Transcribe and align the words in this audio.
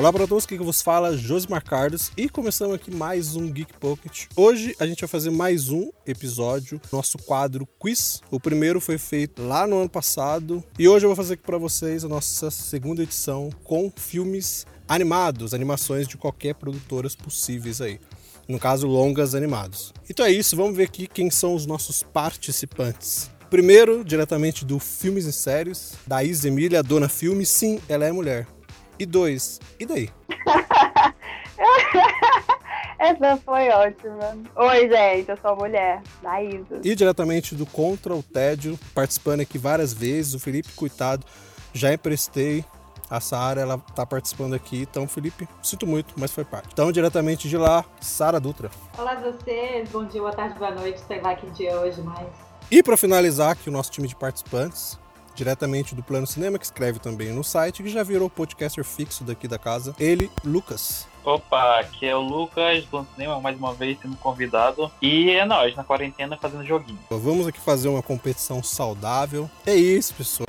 Olá 0.00 0.10
para 0.10 0.26
todos, 0.26 0.46
que 0.46 0.56
vos 0.56 0.80
fala 0.80 1.14
Josimar 1.14 1.62
Carlos 1.62 2.10
e 2.16 2.26
começamos 2.26 2.74
aqui 2.74 2.90
mais 2.90 3.36
um 3.36 3.46
Geek 3.52 3.74
Pocket. 3.74 4.28
Hoje 4.34 4.74
a 4.80 4.86
gente 4.86 5.00
vai 5.00 5.08
fazer 5.08 5.28
mais 5.28 5.68
um 5.68 5.90
episódio, 6.06 6.80
nosso 6.90 7.18
quadro 7.18 7.68
Quiz. 7.78 8.22
O 8.30 8.40
primeiro 8.40 8.80
foi 8.80 8.96
feito 8.96 9.42
lá 9.42 9.66
no 9.66 9.78
ano 9.78 9.90
passado 9.90 10.64
e 10.78 10.88
hoje 10.88 11.04
eu 11.04 11.10
vou 11.10 11.16
fazer 11.16 11.34
aqui 11.34 11.42
para 11.42 11.58
vocês 11.58 12.02
a 12.02 12.08
nossa 12.08 12.50
segunda 12.50 13.02
edição 13.02 13.50
com 13.62 13.92
filmes 13.94 14.64
animados, 14.88 15.52
animações 15.52 16.08
de 16.08 16.16
qualquer 16.16 16.54
produtoras 16.54 17.14
possíveis 17.14 17.82
aí. 17.82 18.00
No 18.48 18.58
caso, 18.58 18.86
longas 18.86 19.34
animados. 19.34 19.92
Então 20.08 20.24
é 20.24 20.32
isso, 20.32 20.56
vamos 20.56 20.74
ver 20.74 20.84
aqui 20.84 21.06
quem 21.06 21.30
são 21.30 21.54
os 21.54 21.66
nossos 21.66 22.02
participantes. 22.02 23.30
Primeiro, 23.50 24.02
diretamente 24.02 24.64
do 24.64 24.78
Filmes 24.78 25.26
e 25.26 25.32
Séries, 25.32 25.92
da 26.06 26.24
Isa 26.24 26.48
Emília, 26.48 26.82
dona 26.82 27.08
filme, 27.08 27.44
sim, 27.44 27.78
ela 27.86 28.06
é 28.06 28.12
mulher. 28.12 28.46
E 29.00 29.06
dois, 29.06 29.58
e 29.78 29.86
daí? 29.86 30.10
Essa 33.00 33.38
foi 33.38 33.70
ótima. 33.70 34.36
Oi, 34.54 34.90
gente, 34.90 35.30
eu 35.30 35.38
sou 35.38 35.52
a 35.52 35.56
mulher, 35.56 36.02
da 36.22 36.42
Isa. 36.42 36.82
E 36.84 36.94
diretamente 36.94 37.54
do 37.54 37.64
Contra 37.64 38.14
o 38.14 38.22
Tédio, 38.22 38.78
participando 38.94 39.40
aqui 39.40 39.56
várias 39.56 39.94
vezes, 39.94 40.34
o 40.34 40.38
Felipe, 40.38 40.68
coitado, 40.74 41.24
já 41.72 41.94
emprestei. 41.94 42.62
A 43.08 43.20
Sara, 43.20 43.62
ela 43.62 43.78
tá 43.78 44.04
participando 44.04 44.52
aqui, 44.52 44.82
então, 44.82 45.08
Felipe, 45.08 45.48
sinto 45.62 45.86
muito, 45.86 46.14
mas 46.16 46.30
foi 46.30 46.44
parte. 46.44 46.68
Então, 46.70 46.92
diretamente 46.92 47.48
de 47.48 47.56
lá, 47.56 47.84
Sara 48.02 48.38
Dutra. 48.38 48.70
Olá 48.98 49.14
vocês, 49.14 49.88
bom 49.88 50.04
dia, 50.04 50.20
boa 50.20 50.32
tarde, 50.32 50.58
boa 50.58 50.72
noite, 50.72 51.00
sei 51.08 51.22
lá 51.22 51.34
que 51.34 51.50
dia 51.52 51.70
é 51.70 51.76
hoje, 51.76 52.02
mas. 52.02 52.28
E 52.70 52.82
para 52.82 52.98
finalizar 52.98 53.52
aqui 53.52 53.70
o 53.70 53.72
nosso 53.72 53.90
time 53.90 54.06
de 54.06 54.14
participantes, 54.14 54.96
diretamente 55.40 55.94
do 55.94 56.02
Plano 56.02 56.26
Cinema, 56.26 56.58
que 56.58 56.66
escreve 56.66 56.98
também 56.98 57.32
no 57.32 57.42
site, 57.42 57.82
que 57.82 57.88
já 57.88 58.02
virou 58.02 58.28
podcaster 58.28 58.84
fixo 58.84 59.24
daqui 59.24 59.48
da 59.48 59.58
casa. 59.58 59.94
Ele, 59.98 60.30
Lucas. 60.44 61.08
Opa, 61.24 61.80
aqui 61.80 62.06
é 62.06 62.14
o 62.14 62.20
Lucas, 62.20 62.84
Plano 62.84 63.06
Cinema, 63.14 63.40
mais 63.40 63.56
uma 63.56 63.72
vez 63.72 63.98
sendo 64.00 64.16
convidado. 64.16 64.90
E 65.00 65.30
é 65.30 65.44
nós, 65.46 65.74
na 65.74 65.82
quarentena, 65.82 66.36
fazendo 66.36 66.64
joguinho. 66.64 66.98
Vamos 67.10 67.46
aqui 67.46 67.58
fazer 67.58 67.88
uma 67.88 68.02
competição 68.02 68.62
saudável. 68.62 69.50
É 69.66 69.74
isso, 69.74 70.14
pessoal. 70.14 70.46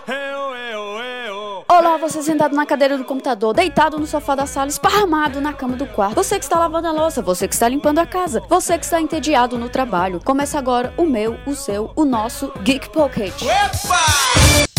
Olá, 1.70 1.98
você 1.98 2.22
sentado 2.22 2.54
na 2.54 2.66
cadeira 2.66 2.98
do 2.98 3.06
computador, 3.06 3.54
deitado 3.54 3.98
no 3.98 4.06
sofá 4.06 4.36
da 4.36 4.46
sala, 4.46 4.68
esparramado 4.68 5.40
na 5.40 5.54
cama 5.54 5.78
do 5.78 5.88
quarto. 5.88 6.16
Você 6.16 6.38
que 6.38 6.44
está 6.44 6.60
lavando 6.60 6.88
a 6.88 6.92
louça, 6.92 7.22
você 7.22 7.48
que 7.48 7.54
está 7.54 7.68
limpando 7.70 8.00
a 8.00 8.06
casa, 8.06 8.44
você 8.50 8.78
que 8.78 8.84
está 8.84 9.02
entediado 9.02 9.58
no 9.58 9.70
trabalho. 9.70 10.20
Começa 10.24 10.60
agora 10.60 10.94
o 10.98 11.06
meu, 11.06 11.38
o 11.48 11.56
seu, 11.56 11.92
o 11.96 12.04
nosso 12.04 12.52
Geek 12.62 12.90
Pocket. 12.90 13.42
Então 13.42 14.71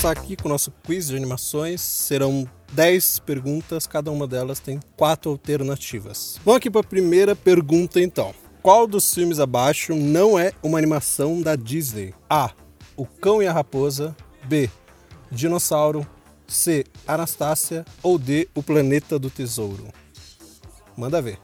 começar 0.00 0.18
aqui 0.18 0.34
com 0.34 0.48
o 0.48 0.50
nosso 0.50 0.72
quiz 0.82 1.08
de 1.08 1.16
animações. 1.16 1.82
Serão 1.82 2.48
10 2.72 3.18
perguntas, 3.18 3.86
cada 3.86 4.10
uma 4.10 4.26
delas 4.26 4.58
tem 4.58 4.80
quatro 4.96 5.30
alternativas. 5.30 6.40
Vamos 6.42 6.56
aqui 6.56 6.70
para 6.70 6.80
a 6.80 6.84
primeira 6.84 7.36
pergunta 7.36 8.00
então. 8.00 8.34
Qual 8.62 8.86
dos 8.86 9.12
filmes 9.12 9.38
abaixo 9.38 9.94
não 9.94 10.38
é 10.38 10.52
uma 10.62 10.78
animação 10.78 11.42
da 11.42 11.54
Disney? 11.54 12.14
A. 12.30 12.50
O 12.96 13.04
Cão 13.04 13.42
e 13.42 13.46
a 13.46 13.52
Raposa. 13.52 14.16
B. 14.44 14.70
Dinossauro. 15.30 16.06
C. 16.48 16.86
Anastácia. 17.06 17.84
Ou 18.02 18.18
D. 18.18 18.48
O 18.54 18.62
Planeta 18.62 19.18
do 19.18 19.28
Tesouro. 19.28 19.88
Manda 20.96 21.20
ver. 21.20 21.38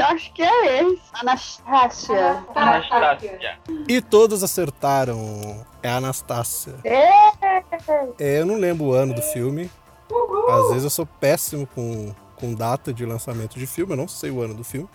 Acho 0.06 0.32
que 0.32 0.42
é 0.42 0.82
esse. 0.82 1.00
Anastácia. 1.14 2.44
Anastácia. 2.54 3.58
E 3.88 4.00
todos 4.00 4.42
acertaram. 4.42 5.64
É 5.82 5.88
a 5.88 5.96
Anastácia. 5.96 6.74
É. 6.84 7.28
É, 8.18 8.40
eu 8.40 8.46
não 8.46 8.56
lembro 8.56 8.86
o 8.86 8.92
ano 8.92 9.14
do 9.14 9.22
filme. 9.22 9.70
Às 10.50 10.68
vezes 10.68 10.84
eu 10.84 10.90
sou 10.90 11.06
péssimo 11.06 11.66
com, 11.74 12.14
com 12.36 12.54
data 12.54 12.92
de 12.92 13.04
lançamento 13.04 13.58
de 13.58 13.66
filme, 13.66 13.92
eu 13.92 13.96
não 13.96 14.08
sei 14.08 14.30
o 14.30 14.40
ano 14.40 14.54
do 14.54 14.64
filme. 14.64 14.88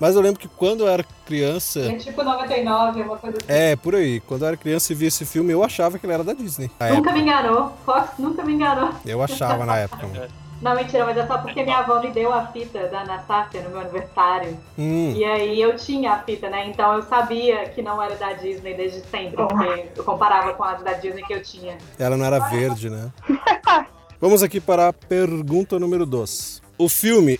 Mas 0.00 0.16
eu 0.16 0.20
lembro 0.22 0.40
que 0.40 0.48
quando 0.48 0.80
eu 0.80 0.88
era 0.88 1.04
criança. 1.24 1.80
É 1.80 1.96
tipo 1.96 2.22
99, 2.22 3.02
uma 3.02 3.16
coisa 3.16 3.38
assim. 3.38 3.46
É, 3.48 3.76
por 3.76 3.94
aí. 3.94 4.20
Quando 4.20 4.42
eu 4.42 4.48
era 4.48 4.56
criança 4.56 4.92
e 4.92 4.96
via 4.96 5.08
esse 5.08 5.24
filme, 5.24 5.52
eu 5.52 5.62
achava 5.62 5.98
que 5.98 6.06
ele 6.06 6.12
era 6.12 6.24
da 6.24 6.32
Disney. 6.32 6.68
Nunca 6.68 6.86
época. 6.86 7.12
me 7.12 7.20
enganou, 7.20 7.72
Fox 7.84 8.10
nunca 8.18 8.42
me 8.42 8.54
enganou. 8.54 8.90
Eu 9.06 9.22
achava 9.22 9.64
na 9.64 9.78
época. 9.78 10.28
Não, 10.62 10.74
mentira, 10.74 11.04
mas 11.04 11.16
é 11.16 11.26
só 11.26 11.38
porque 11.38 11.62
minha 11.62 11.78
avó 11.78 12.00
me 12.00 12.10
deu 12.10 12.32
a 12.32 12.46
fita 12.46 12.86
da 12.88 13.00
Anastácia 13.00 13.60
no 13.62 13.70
meu 13.70 13.80
aniversário. 13.80 14.56
Hum, 14.78 15.12
E 15.14 15.24
aí 15.24 15.60
eu 15.60 15.76
tinha 15.76 16.12
a 16.12 16.18
fita, 16.22 16.48
né? 16.48 16.66
Então 16.68 16.94
eu 16.94 17.02
sabia 17.02 17.68
que 17.68 17.82
não 17.82 18.00
era 18.00 18.14
da 18.16 18.32
Disney 18.32 18.74
desde 18.74 19.00
sempre, 19.08 19.36
porque 19.36 19.88
eu 19.96 20.04
comparava 20.04 20.54
com 20.54 20.64
as 20.64 20.82
da 20.82 20.94
Disney 20.94 21.22
que 21.24 21.34
eu 21.34 21.42
tinha. 21.42 21.76
ela 21.98 22.16
não 22.16 22.24
era 22.24 22.38
verde, 22.48 22.88
né? 22.88 23.12
Vamos 24.20 24.42
aqui 24.42 24.60
para 24.60 24.88
a 24.88 24.92
pergunta 24.92 25.78
número 25.78 26.06
2. 26.06 26.62
O 26.78 26.88
filme 26.88 27.38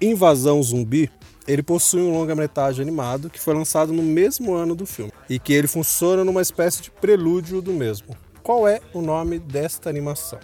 Invasão 0.00 0.62
Zumbi, 0.62 1.10
ele 1.48 1.62
possui 1.62 2.02
um 2.02 2.12
longa-metragem 2.12 2.82
animado 2.82 3.28
que 3.28 3.40
foi 3.40 3.52
lançado 3.54 3.92
no 3.92 4.02
mesmo 4.02 4.54
ano 4.54 4.74
do 4.76 4.86
filme 4.86 5.12
e 5.28 5.38
que 5.38 5.52
ele 5.52 5.66
funciona 5.66 6.24
numa 6.24 6.40
espécie 6.40 6.82
de 6.82 6.90
prelúdio 6.90 7.60
do 7.60 7.72
mesmo. 7.72 8.14
Qual 8.42 8.68
é 8.68 8.80
o 8.94 9.00
nome 9.02 9.38
desta 9.38 9.90
animação? 9.90 10.38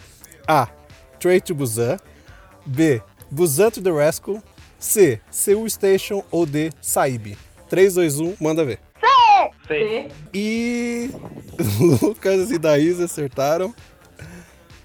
A. 0.49 0.69
Train 1.19 1.41
to 1.41 1.54
Busan 1.54 1.99
B. 2.66 3.03
Busan 3.32 3.71
to 3.72 3.81
the 3.81 3.93
Rescue 3.93 4.43
C. 4.78 5.21
Seoul 5.31 5.69
Station 5.69 6.22
ou 6.31 6.47
D. 6.47 6.71
Saib 6.81 7.37
3, 7.69 7.94
2, 7.94 8.21
1, 8.21 8.37
manda 8.41 8.65
ver. 8.65 8.78
Sei. 9.66 10.09
C. 10.09 10.09
E 10.32 11.10
Lucas 12.00 12.50
e 12.50 12.59
Daís 12.59 13.00
acertaram. 13.00 13.75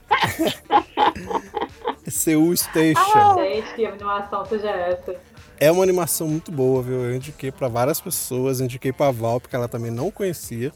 Seoul 2.07 2.55
Station. 2.57 3.35
Gente, 3.35 3.73
que 3.75 3.85
animação 3.85 4.45
seja 4.45 4.69
essa. 4.69 5.15
É 5.59 5.71
uma 5.71 5.83
animação 5.83 6.27
muito 6.27 6.51
boa, 6.51 6.81
viu? 6.81 7.05
Eu 7.05 7.15
indiquei 7.15 7.51
pra 7.51 7.67
várias 7.67 8.01
pessoas, 8.01 8.59
indiquei 8.59 8.91
pra 8.91 9.11
Val, 9.11 9.39
porque 9.39 9.55
ela 9.55 9.67
também 9.67 9.91
não 9.91 10.09
conhecia. 10.09 10.73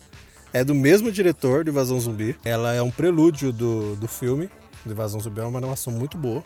É 0.53 0.63
do 0.63 0.75
mesmo 0.75 1.11
diretor 1.11 1.63
de 1.63 1.71
Invasão 1.71 1.99
Zumbi. 1.99 2.37
Ela 2.45 2.73
é 2.73 2.81
um 2.81 2.91
prelúdio 2.91 3.51
do, 3.51 3.95
do 3.95 4.07
filme. 4.07 4.49
De 4.85 4.91
Invasão 4.91 5.19
é 5.19 5.41
uma 5.41 5.57
animação 5.57 5.91
muito 5.91 6.17
boa. 6.17 6.43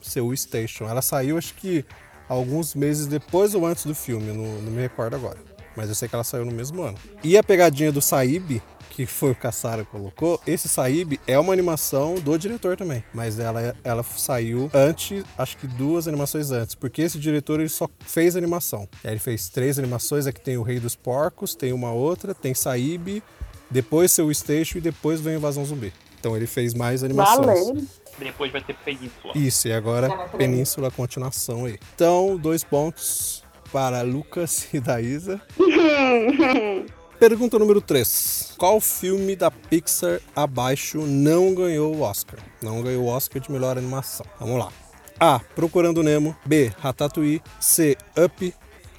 Seoul 0.00 0.36
Station. 0.36 0.88
Ela 0.88 1.02
saiu, 1.02 1.38
acho 1.38 1.54
que 1.54 1.84
alguns 2.28 2.74
meses 2.74 3.06
depois 3.06 3.54
ou 3.54 3.66
antes 3.66 3.86
do 3.86 3.94
filme, 3.94 4.32
não, 4.32 4.62
não 4.62 4.72
me 4.72 4.80
recordo 4.80 5.16
agora. 5.16 5.38
Mas 5.76 5.88
eu 5.88 5.94
sei 5.94 6.08
que 6.08 6.14
ela 6.14 6.24
saiu 6.24 6.44
no 6.44 6.52
mesmo 6.52 6.82
ano. 6.82 6.98
E 7.22 7.36
a 7.36 7.42
pegadinha 7.42 7.92
do 7.92 8.02
Saib, 8.02 8.60
que 8.90 9.06
foi 9.06 9.30
o 9.30 9.34
que 9.34 9.46
a 9.46 9.52
Sarah 9.52 9.84
colocou, 9.84 10.40
esse 10.46 10.68
Saib 10.68 11.20
é 11.26 11.38
uma 11.38 11.52
animação 11.52 12.16
do 12.16 12.36
diretor 12.36 12.76
também. 12.76 13.04
Mas 13.14 13.38
ela, 13.38 13.76
ela 13.84 14.02
saiu 14.02 14.68
antes, 14.74 15.24
acho 15.36 15.56
que 15.56 15.66
duas 15.66 16.08
animações 16.08 16.50
antes. 16.50 16.74
Porque 16.74 17.02
esse 17.02 17.18
diretor 17.18 17.60
ele 17.60 17.68
só 17.68 17.88
fez 18.00 18.34
animação. 18.34 18.88
Ele 19.04 19.20
fez 19.20 19.48
três 19.48 19.78
animações, 19.78 20.26
aqui 20.26 20.40
tem 20.40 20.56
o 20.56 20.62
Rei 20.62 20.80
dos 20.80 20.96
Porcos, 20.96 21.54
tem 21.54 21.72
uma 21.72 21.92
outra, 21.92 22.34
tem 22.34 22.54
Saib, 22.54 23.22
depois 23.70 24.10
seu 24.10 24.32
Station 24.34 24.78
e 24.78 24.80
depois 24.80 25.20
vem 25.20 25.36
Invasão 25.36 25.64
Zumbi. 25.64 25.92
Então 26.18 26.36
ele 26.36 26.46
fez 26.46 26.74
mais 26.74 27.02
animações. 27.04 27.46
Valeu. 27.46 27.86
Depois 28.18 28.50
vai 28.50 28.60
ter 28.60 28.74
Península. 28.74 29.32
Isso, 29.34 29.68
e 29.68 29.72
agora. 29.72 30.10
Península, 30.36 30.90
continuação 30.90 31.66
aí. 31.66 31.78
Então, 31.94 32.36
dois 32.36 32.64
pontos 32.64 33.44
para 33.72 34.02
Lucas 34.02 34.66
e 34.74 34.80
Daísa. 34.80 35.40
Pergunta 37.18 37.58
número 37.58 37.80
3. 37.80 38.54
Qual 38.56 38.80
filme 38.80 39.34
da 39.34 39.50
Pixar 39.50 40.20
abaixo 40.36 41.00
não 41.00 41.52
ganhou 41.52 41.94
o 41.94 42.02
Oscar? 42.02 42.38
Não 42.62 42.80
ganhou 42.80 43.04
o 43.04 43.08
Oscar 43.08 43.42
de 43.42 43.50
melhor 43.50 43.76
animação. 43.76 44.24
Vamos 44.38 44.58
lá. 44.58 44.72
A. 45.18 45.40
Procurando 45.40 46.02
Nemo. 46.02 46.36
B. 46.46 46.72
Ratatouille. 46.78 47.42
C. 47.58 47.96
Up. 48.16 48.54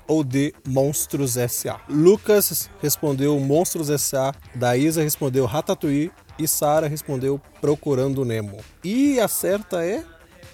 Ou 0.09 0.23
D. 0.23 0.53
Monstros 0.67 1.37
S.A. 1.37 1.79
Lucas 1.87 2.69
respondeu 2.81 3.39
Monstros 3.39 3.89
S.A. 3.89 4.33
Daísa 4.55 5.01
respondeu 5.03 5.45
Ratatouille. 5.45 6.11
E 6.39 6.47
Sara 6.47 6.87
respondeu 6.87 7.39
Procurando 7.61 8.23
Nemo. 8.25 8.57
E 8.83 9.19
a 9.19 9.27
certa 9.27 9.85
é 9.85 10.03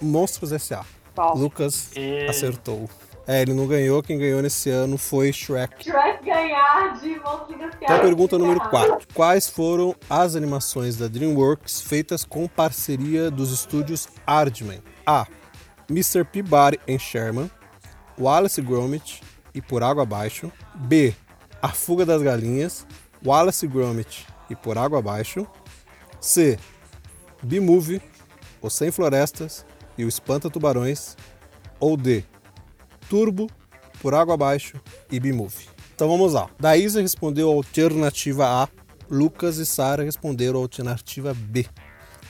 Monstros 0.02 0.52
S.A. 0.52 0.84
Lucas 1.34 1.90
E- 1.96 2.26
acertou. 2.28 2.88
É, 3.26 3.40
ele 3.42 3.54
não 3.54 3.66
ganhou. 3.66 4.02
Quem 4.02 4.18
ganhou 4.18 4.42
nesse 4.42 4.68
ano 4.68 4.98
foi 4.98 5.32
Shrek. 5.32 5.82
Shrek 5.84 6.24
ganhar 6.24 7.00
de 7.00 7.18
Monstros 7.20 7.74
Então, 7.80 8.00
pergunta 8.00 8.36
número 8.38 8.60
4. 8.68 9.06
Quais 9.14 9.48
foram 9.48 9.94
as 10.10 10.36
animações 10.36 10.96
da 10.96 11.08
DreamWorks 11.08 11.80
feitas 11.80 12.24
com 12.24 12.46
parceria 12.46 13.30
dos 13.30 13.50
estúdios 13.52 14.08
Aardman? 14.26 14.82
A. 15.06 15.26
Mr. 15.90 16.24
Peabody 16.24 16.78
and 16.88 16.98
Sherman, 16.98 17.50
Wallace 18.18 18.60
e 18.60 18.64
Gromit 18.64 19.22
e 19.56 19.62
Por 19.62 19.82
Água 19.82 20.04
Abaixo. 20.04 20.52
B. 20.74 21.14
A 21.60 21.70
Fuga 21.70 22.04
das 22.04 22.22
Galinhas, 22.22 22.86
Wallace 23.24 23.64
e 23.64 23.68
Gromit 23.68 24.26
e 24.48 24.54
Por 24.54 24.78
Água 24.78 25.00
Abaixo. 25.00 25.46
C. 26.20 26.58
B-Movie, 27.42 28.02
O 28.60 28.68
Sem 28.68 28.90
Florestas 28.90 29.64
e 29.96 30.04
o 30.04 30.08
Espanta 30.08 30.50
Tubarões, 30.50 31.16
ou 31.80 31.96
D. 31.96 32.22
Turbo, 33.08 33.48
Por 34.00 34.14
Água 34.14 34.34
Abaixo 34.34 34.80
e 35.10 35.18
B-Movie. 35.18 35.68
Então 35.94 36.08
vamos 36.08 36.34
lá. 36.34 36.50
Daísa 36.60 37.00
respondeu 37.00 37.50
a 37.50 37.54
alternativa 37.54 38.46
A, 38.46 38.68
Lucas 39.10 39.56
e 39.56 39.64
Sara 39.64 40.04
responderam 40.04 40.58
a 40.58 40.62
alternativa 40.62 41.32
B. 41.32 41.64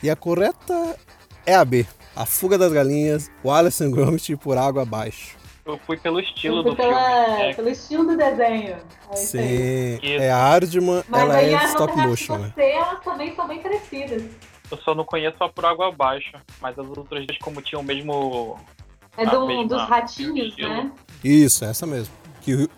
E 0.03 0.09
a 0.09 0.15
correta 0.15 0.97
é 1.45 1.55
a 1.55 1.65
B. 1.65 1.85
A 2.15 2.25
Fuga 2.25 2.57
das 2.57 2.73
Galinhas, 2.73 3.31
Alison 3.45 3.91
Gromit 3.91 4.37
por 4.37 4.57
Água 4.57 4.83
Abaixo. 4.83 5.37
Eu 5.67 5.79
fui 5.85 5.97
pelo 5.97 6.21
estilo 6.21 6.63
fui 6.63 6.71
do 6.71 6.77
pela- 6.77 7.25
filme. 7.27 7.43
É, 7.43 7.55
Pelo 7.55 7.69
estilo 7.69 8.07
do 8.07 8.17
desenho. 8.17 8.77
É 9.11 9.15
isso 9.15 9.37
aí. 9.37 9.99
Sim, 10.01 10.13
é 10.23 10.31
a 10.31 10.37
Hardman, 10.39 11.03
Mas 11.09 11.21
ela 11.23 11.41
é 11.43 11.65
stop 11.67 11.97
motion, 11.97 12.39
né? 12.39 12.53
C, 12.55 12.63
elas 12.71 13.01
também 13.03 13.35
são 13.35 13.49
bem 13.49 13.61
parecidas. 13.61 14.23
eu 14.71 14.79
só 14.79 14.95
não 14.95 15.05
conheço 15.05 15.43
a 15.43 15.49
Por 15.49 15.65
Água 15.67 15.89
Abaixo, 15.89 16.33
mas 16.61 16.79
as 16.79 16.87
outras 16.87 17.27
duas, 17.27 17.39
como 17.39 17.61
tinham 17.61 17.83
o 17.83 17.85
mesmo. 17.85 18.59
É 19.17 19.27
do, 19.27 19.47
mesma- 19.47 19.67
dos 19.67 19.83
ratinhos, 19.89 20.49
estilo. 20.51 20.69
né? 20.69 20.93
Isso, 21.25 21.65
essa 21.65 21.85
mesmo. 21.87 22.15
Que 22.43 22.69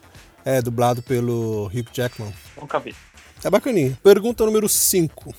é 0.45 0.63
dublado 0.63 1.03
pelo 1.03 1.67
Hugh 1.67 1.89
Jackman. 1.93 2.33
Nunca 2.59 2.79
vi. 2.79 2.95
É 3.45 3.51
bacaninha. 3.51 3.99
Pergunta 4.03 4.45
número 4.47 4.69
5. 4.69 5.35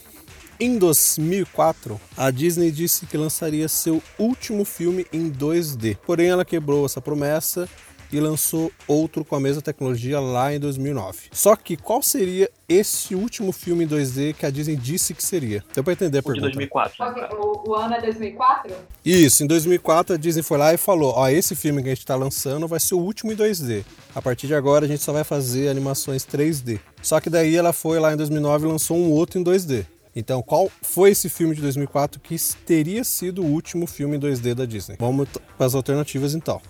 Em 0.61 0.77
2004, 0.77 1.99
a 2.17 2.29
Disney 2.29 2.69
disse 2.69 3.05
que 3.05 3.15
lançaria 3.15 3.69
seu 3.69 4.03
último 4.17 4.65
filme 4.65 5.07
em 5.13 5.31
2D. 5.31 5.95
Porém, 6.05 6.27
ela 6.27 6.43
quebrou 6.43 6.85
essa 6.85 6.99
promessa 6.99 7.69
e 8.11 8.19
lançou 8.19 8.69
outro 8.85 9.23
com 9.23 9.37
a 9.37 9.39
mesma 9.39 9.61
tecnologia 9.61 10.19
lá 10.19 10.53
em 10.53 10.59
2009. 10.59 11.29
Só 11.31 11.55
que 11.55 11.77
qual 11.77 12.01
seria 12.01 12.49
esse 12.67 13.15
último 13.15 13.53
filme 13.53 13.85
em 13.85 13.87
2D 13.87 14.33
que 14.33 14.45
a 14.45 14.49
Disney 14.49 14.75
disse 14.75 15.13
que 15.13 15.23
seria? 15.23 15.63
Deu 15.73 15.81
pra 15.81 15.93
entender 15.93 16.17
a 16.17 16.19
O 16.19 16.23
de 16.23 16.41
pergunta? 16.41 16.51
2004. 16.51 17.05
Ok, 17.05 17.23
O, 17.37 17.69
o 17.69 17.75
ano 17.75 17.93
é 17.93 18.01
2004? 18.01 18.75
Isso, 19.05 19.43
em 19.43 19.47
2004 19.47 20.15
a 20.15 20.17
Disney 20.17 20.43
foi 20.43 20.57
lá 20.57 20.73
e 20.73 20.77
falou: 20.77 21.13
Ó, 21.15 21.29
esse 21.29 21.55
filme 21.55 21.81
que 21.81 21.87
a 21.87 21.95
gente 21.95 22.05
tá 22.05 22.17
lançando 22.17 22.67
vai 22.67 22.81
ser 22.81 22.95
o 22.95 22.99
último 22.99 23.31
em 23.31 23.35
2D. 23.35 23.85
A 24.13 24.21
partir 24.21 24.47
de 24.47 24.55
agora 24.55 24.83
a 24.83 24.87
gente 24.89 25.03
só 25.03 25.13
vai 25.13 25.23
fazer 25.23 25.69
animações 25.69 26.25
3D. 26.25 26.79
Só 27.01 27.21
que 27.21 27.29
daí 27.29 27.55
ela 27.55 27.71
foi 27.71 27.97
lá 27.97 28.11
em 28.11 28.17
2009 28.17 28.65
e 28.65 28.71
lançou 28.71 28.97
um 28.97 29.09
outro 29.11 29.39
em 29.39 29.43
2D. 29.43 29.85
Então, 30.19 30.41
qual 30.41 30.69
foi 30.81 31.11
esse 31.11 31.29
filme 31.29 31.55
de 31.55 31.61
2004 31.61 32.19
que 32.19 32.35
teria 32.65 33.05
sido 33.05 33.41
o 33.41 33.45
último 33.45 33.87
filme 33.87 34.17
em 34.17 34.19
2D 34.19 34.53
da 34.53 34.65
Disney? 34.65 34.97
Vamos 34.99 35.29
para 35.57 35.65
as 35.65 35.73
alternativas 35.73 36.35
então. 36.35 36.61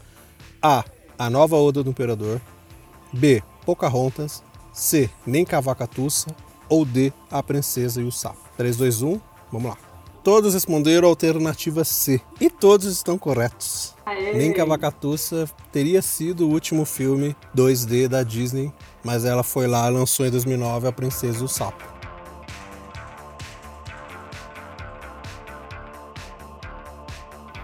A. 0.62 0.86
A 1.18 1.30
Nova 1.30 1.56
Oda 1.56 1.84
do 1.84 1.90
Imperador. 1.90 2.40
B. 3.12 3.42
Pocahontas. 3.66 4.44
C. 4.72 5.10
Nem 5.26 5.44
Cavacatuça. 5.44 6.28
Ou 6.70 6.86
D. 6.86 7.12
A 7.32 7.42
Princesa 7.42 8.00
e 8.00 8.04
o 8.04 8.12
Sapo. 8.12 8.38
3, 8.56 8.78
2, 8.78 9.02
1, 9.02 9.20
vamos 9.52 9.72
lá. 9.72 9.78
Todos 10.24 10.54
responderam 10.54 11.08
a 11.08 11.12
alternativa 11.12 11.84
C. 11.84 12.22
E 12.40 12.52
todos 12.52 12.86
estão 12.86 13.18
corretos. 13.18 13.96
Aê. 14.06 14.34
Nem 14.34 14.54
Cavacatuça 14.54 15.50
teria 15.72 16.04
sido 16.04 16.46
o 16.46 16.52
último 16.52 16.86
filme 16.86 17.36
2D 17.56 18.08
da 18.08 18.22
Disney, 18.22 18.72
mas 19.04 19.26
ela 19.26 19.42
foi 19.42 19.66
lá 19.66 19.90
e 19.90 19.94
lançou 19.94 20.26
em 20.28 20.30
2009 20.30 20.88
A 20.88 20.92
Princesa 20.92 21.40
e 21.40 21.44
o 21.44 21.48
Sapo. 21.48 21.99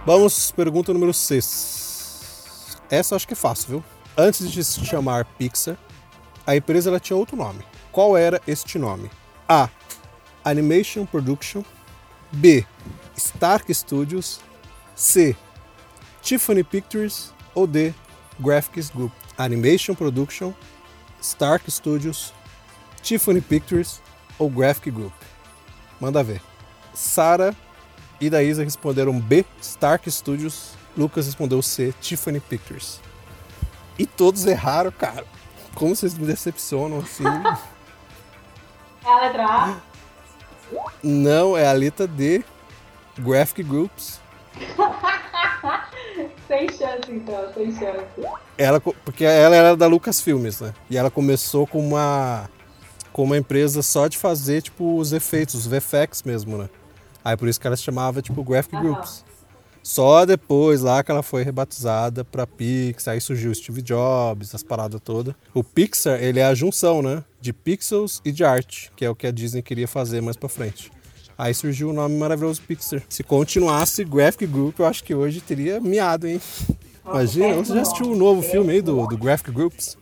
Vamos, 0.06 0.52
pergunta 0.52 0.92
número 0.92 1.12
6. 1.12 2.78
Essa 2.88 3.12
eu 3.12 3.16
acho 3.16 3.26
que 3.26 3.32
é 3.32 3.36
fácil, 3.36 3.68
viu? 3.68 3.84
Antes 4.16 4.48
de 4.48 4.62
se 4.62 4.86
chamar 4.86 5.24
Pixar, 5.24 5.76
a 6.46 6.54
empresa 6.54 6.90
ela 6.90 7.00
tinha 7.00 7.16
outro 7.16 7.36
nome. 7.36 7.64
Qual 7.90 8.16
era 8.16 8.40
este 8.46 8.78
nome? 8.78 9.10
A. 9.48 9.68
Animation 10.44 11.04
Production. 11.06 11.64
B. 12.30 12.64
Stark 13.16 13.74
Studios. 13.74 14.38
C. 14.94 15.36
Tiffany 16.22 16.62
Pictures. 16.62 17.34
Ou 17.52 17.66
D. 17.66 17.92
Graphics 18.38 18.90
Group. 18.90 19.12
Animation 19.36 19.96
Production. 19.96 20.54
Stark 21.20 21.68
Studios. 21.68 22.32
Tiffany 23.02 23.40
Pictures. 23.40 24.00
Ou 24.38 24.48
Graphic 24.48 24.92
Group. 24.92 25.14
Manda 26.00 26.22
ver. 26.22 26.40
Sara 26.94 27.52
e 28.20 28.30
Daísa 28.30 28.64
responderam 28.64 29.18
B. 29.18 29.44
Stark 29.60 30.10
Studios. 30.10 30.72
Lucas 30.96 31.26
respondeu 31.26 31.60
C. 31.62 31.94
Tiffany 32.00 32.40
Pictures. 32.40 33.00
E 33.98 34.06
todos 34.06 34.46
erraram, 34.46 34.90
cara. 34.90 35.24
Como 35.74 35.94
vocês 35.94 36.14
me 36.14 36.26
decepcionam 36.26 36.98
assim. 37.00 37.24
É 39.04 39.08
a 39.08 39.20
letra 39.20 39.44
A? 39.44 39.76
Não, 41.00 41.56
é 41.56 41.68
a 41.68 41.72
letra 41.72 42.08
D. 42.08 42.44
Graphic 43.16 43.62
Groups. 43.62 44.20
sem 46.48 46.68
chance, 46.68 47.10
então, 47.12 47.54
sem 47.54 47.70
chance. 47.70 48.04
Ela, 48.58 48.80
porque 48.80 49.24
ela 49.24 49.54
era 49.54 49.76
da 49.76 49.86
Lucas 49.86 50.20
Filmes, 50.20 50.60
né? 50.60 50.74
E 50.90 50.98
ela 50.98 51.08
começou 51.08 51.68
com 51.68 51.78
uma 51.78 52.50
com 53.12 53.22
uma 53.22 53.38
empresa 53.38 53.80
só 53.80 54.08
de 54.08 54.18
fazer 54.18 54.60
tipo 54.60 54.98
os 54.98 55.12
efeitos, 55.12 55.54
os 55.54 55.66
VFX 55.66 56.22
mesmo, 56.24 56.58
né? 56.58 56.68
Aí 57.26 57.36
por 57.36 57.48
isso 57.48 57.60
que 57.60 57.66
ela 57.66 57.76
se 57.76 57.82
chamava 57.82 58.22
tipo 58.22 58.44
Graphic. 58.44 58.80
Groups. 58.80 59.24
Só 59.82 60.24
depois 60.24 60.80
lá 60.80 61.02
que 61.02 61.10
ela 61.10 61.24
foi 61.24 61.42
rebatizada 61.42 62.24
pra 62.24 62.46
Pixar, 62.46 63.14
aí 63.14 63.20
surgiu 63.20 63.50
o 63.50 63.54
Steve 63.54 63.82
Jobs, 63.82 64.54
as 64.54 64.62
paradas 64.62 65.00
todas. 65.02 65.34
O 65.52 65.64
Pixar, 65.64 66.22
ele 66.22 66.38
é 66.38 66.44
a 66.44 66.54
junção, 66.54 67.02
né? 67.02 67.24
De 67.40 67.52
pixels 67.52 68.22
e 68.24 68.30
de 68.30 68.44
arte, 68.44 68.92
que 68.94 69.04
é 69.04 69.10
o 69.10 69.14
que 69.16 69.26
a 69.26 69.32
Disney 69.32 69.60
queria 69.60 69.88
fazer 69.88 70.20
mais 70.20 70.36
pra 70.36 70.48
frente. 70.48 70.92
Aí 71.36 71.52
surgiu 71.52 71.90
o 71.90 71.92
nome 71.92 72.16
maravilhoso 72.16 72.62
Pixar. 72.62 73.02
Se 73.08 73.24
continuasse 73.24 74.04
Graphic 74.04 74.46
Group, 74.46 74.78
eu 74.78 74.86
acho 74.86 75.02
que 75.02 75.12
hoje 75.12 75.40
teria 75.40 75.80
miado, 75.80 76.28
hein? 76.28 76.40
Imagina, 77.04 77.54
você 77.54 77.74
já 77.74 77.82
assistiu 77.82 78.12
o 78.12 78.16
novo 78.16 78.40
filme 78.40 78.72
aí 78.72 78.80
do, 78.80 79.04
do 79.04 79.18
Graphic 79.18 79.50
Groups? 79.50 79.98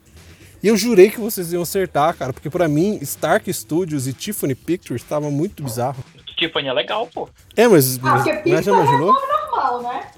E 0.63 0.69
eu 0.69 0.77
jurei 0.77 1.11
que 1.11 1.21
vocês 1.21 1.55
iam 1.55 1.63
acertar, 1.63 2.15
cara, 2.17 2.35
porque 2.35 2.51
pra 2.51 2.69
mim, 2.69 2.99
Stark 3.01 3.51
Studios 3.51 4.07
e 4.07 4.13
Tiffany 4.13 4.55
Pictures 4.55 5.01
estavam 5.01 5.31
muito 5.31 5.63
bizarro. 5.63 6.05
Tiffany 6.37 6.69
é 6.69 6.73
legal, 6.73 7.07
pô. 7.13 7.29
É, 7.57 7.67
mas, 7.69 7.99
Ah, 7.99 8.01
mas, 8.03 8.23
porque 8.25 8.51
mas 8.51 8.65
já 8.65 8.73
é 8.73 8.75
imaginou? 8.75 9.13
nome 9.13 9.27
normal, 9.27 9.83
né? 9.83 10.11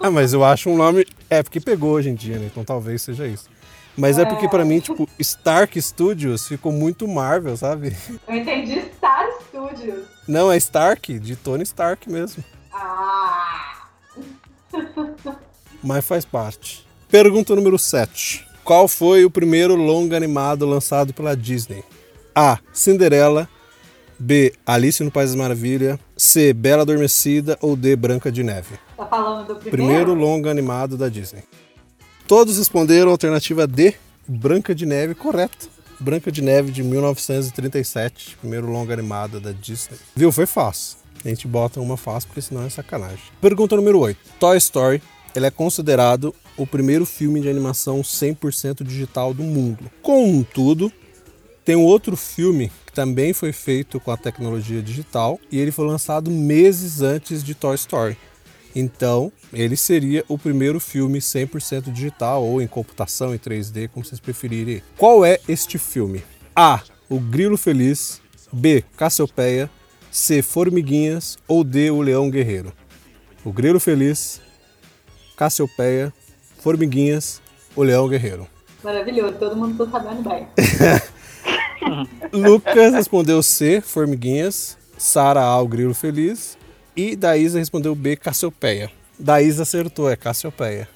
Ah, 0.00 0.10
mas 0.10 0.32
eu 0.32 0.44
acho 0.44 0.70
um 0.70 0.76
nome. 0.76 1.06
É, 1.28 1.42
porque 1.42 1.60
pegou 1.60 1.92
hoje 1.92 2.08
em 2.10 2.14
dia, 2.14 2.38
né? 2.38 2.46
Então 2.50 2.64
talvez 2.64 3.02
seja 3.02 3.26
isso. 3.26 3.48
Mas 3.96 4.18
é 4.18 4.24
porque 4.26 4.46
pra 4.48 4.64
mim, 4.64 4.78
tipo, 4.78 5.08
Stark 5.18 5.80
Studios 5.80 6.46
ficou 6.46 6.70
muito 6.70 7.08
Marvel, 7.08 7.56
sabe? 7.56 7.96
Eu 8.28 8.34
entendi 8.36 8.82
Star 8.96 9.26
Studios. 9.48 10.04
Não, 10.28 10.52
é 10.52 10.56
Stark, 10.58 11.18
de 11.18 11.34
Tony 11.34 11.62
Stark 11.62 12.10
mesmo. 12.10 12.44
Ah! 12.72 13.86
Mas 15.82 16.04
faz 16.04 16.24
parte. 16.24 16.86
Pergunta 17.08 17.54
número 17.54 17.78
7. 17.78 18.46
Qual 18.64 18.86
foi 18.88 19.24
o 19.24 19.30
primeiro 19.30 19.74
longa 19.76 20.16
animado 20.16 20.66
lançado 20.66 21.14
pela 21.14 21.36
Disney? 21.36 21.82
A. 22.34 22.58
Cinderela. 22.72 23.48
B. 24.18 24.52
Alice 24.64 25.02
no 25.02 25.10
País 25.10 25.30
das 25.30 25.38
Maravilhas. 25.38 25.98
C. 26.16 26.52
Bela 26.52 26.82
Adormecida. 26.82 27.58
Ou 27.60 27.76
D. 27.76 27.96
Branca 27.96 28.30
de 28.30 28.42
Neve. 28.42 28.76
Tá 28.96 29.06
falando 29.06 29.46
do 29.46 29.56
primeiro? 29.56 29.70
Primeiro 29.70 30.14
longa 30.14 30.50
animado 30.50 30.96
da 30.96 31.08
Disney. 31.08 31.42
Todos 32.26 32.58
responderam 32.58 33.08
a 33.08 33.12
alternativa 33.12 33.66
D. 33.66 33.94
Branca 34.26 34.74
de 34.74 34.84
Neve, 34.84 35.14
correto. 35.14 35.68
Branca 36.00 36.30
de 36.32 36.42
Neve 36.42 36.72
de 36.72 36.82
1937. 36.82 38.36
Primeiro 38.40 38.70
longa 38.70 38.92
animado 38.92 39.40
da 39.40 39.52
Disney. 39.52 39.96
Viu? 40.14 40.32
Foi 40.32 40.46
fácil. 40.46 40.98
A 41.24 41.28
gente 41.28 41.46
bota 41.46 41.80
uma 41.80 41.96
fácil 41.96 42.28
porque 42.28 42.42
senão 42.42 42.64
é 42.64 42.70
sacanagem. 42.70 43.18
Pergunta 43.40 43.76
número 43.76 43.98
8. 43.98 44.18
Toy 44.38 44.56
Story. 44.58 45.02
Ele 45.34 45.46
é 45.46 45.50
considerado 45.50 46.34
o 46.56 46.66
primeiro 46.66 47.04
filme 47.04 47.40
de 47.40 47.48
animação 47.48 48.00
100% 48.00 48.82
digital 48.82 49.34
do 49.34 49.42
mundo. 49.42 49.90
Contudo, 50.00 50.90
tem 51.66 51.74
um 51.74 51.82
outro 51.82 52.16
filme 52.16 52.70
que 52.86 52.92
também 52.92 53.32
foi 53.32 53.52
feito 53.52 53.98
com 53.98 54.12
a 54.12 54.16
tecnologia 54.16 54.80
digital 54.80 55.40
e 55.50 55.58
ele 55.58 55.72
foi 55.72 55.84
lançado 55.84 56.30
meses 56.30 57.02
antes 57.02 57.42
de 57.42 57.56
Toy 57.56 57.74
Story. 57.74 58.16
Então, 58.72 59.32
ele 59.52 59.76
seria 59.76 60.24
o 60.28 60.38
primeiro 60.38 60.78
filme 60.78 61.18
100% 61.18 61.90
digital 61.92 62.44
ou 62.44 62.62
em 62.62 62.68
computação 62.68 63.34
em 63.34 63.38
3D, 63.38 63.88
como 63.88 64.06
vocês 64.06 64.20
preferirem. 64.20 64.80
Qual 64.96 65.24
é 65.24 65.40
este 65.48 65.76
filme? 65.76 66.22
A. 66.54 66.82
O 67.08 67.18
Grilo 67.18 67.56
Feliz. 67.56 68.20
B. 68.52 68.84
Cassiopeia. 68.96 69.68
C. 70.08 70.42
Formiguinhas. 70.42 71.36
Ou 71.48 71.64
D. 71.64 71.90
O 71.90 72.00
Leão 72.00 72.30
Guerreiro. 72.30 72.72
O 73.44 73.52
Grilo 73.52 73.80
Feliz. 73.80 74.40
Cassiopeia. 75.36 76.14
Formiguinhas. 76.60 77.42
O 77.74 77.82
Leão 77.82 78.08
Guerreiro. 78.08 78.46
Maravilhoso, 78.84 79.34
todo 79.34 79.56
mundo 79.56 79.84
tá 79.84 79.98
sabendo 79.98 80.28
bem. 80.28 80.46
Lucas 82.32 82.94
respondeu 82.94 83.42
C, 83.42 83.80
Formiguinhas. 83.80 84.76
Sara 84.98 85.42
A, 85.42 85.60
o 85.60 85.68
Grilo 85.68 85.94
Feliz. 85.94 86.56
E 86.96 87.14
Daísa 87.14 87.58
respondeu 87.58 87.94
B, 87.94 88.16
Cassiopeia. 88.16 88.90
Daísa 89.18 89.62
acertou, 89.62 90.10
é 90.10 90.16
Cassiopeia. 90.16 90.88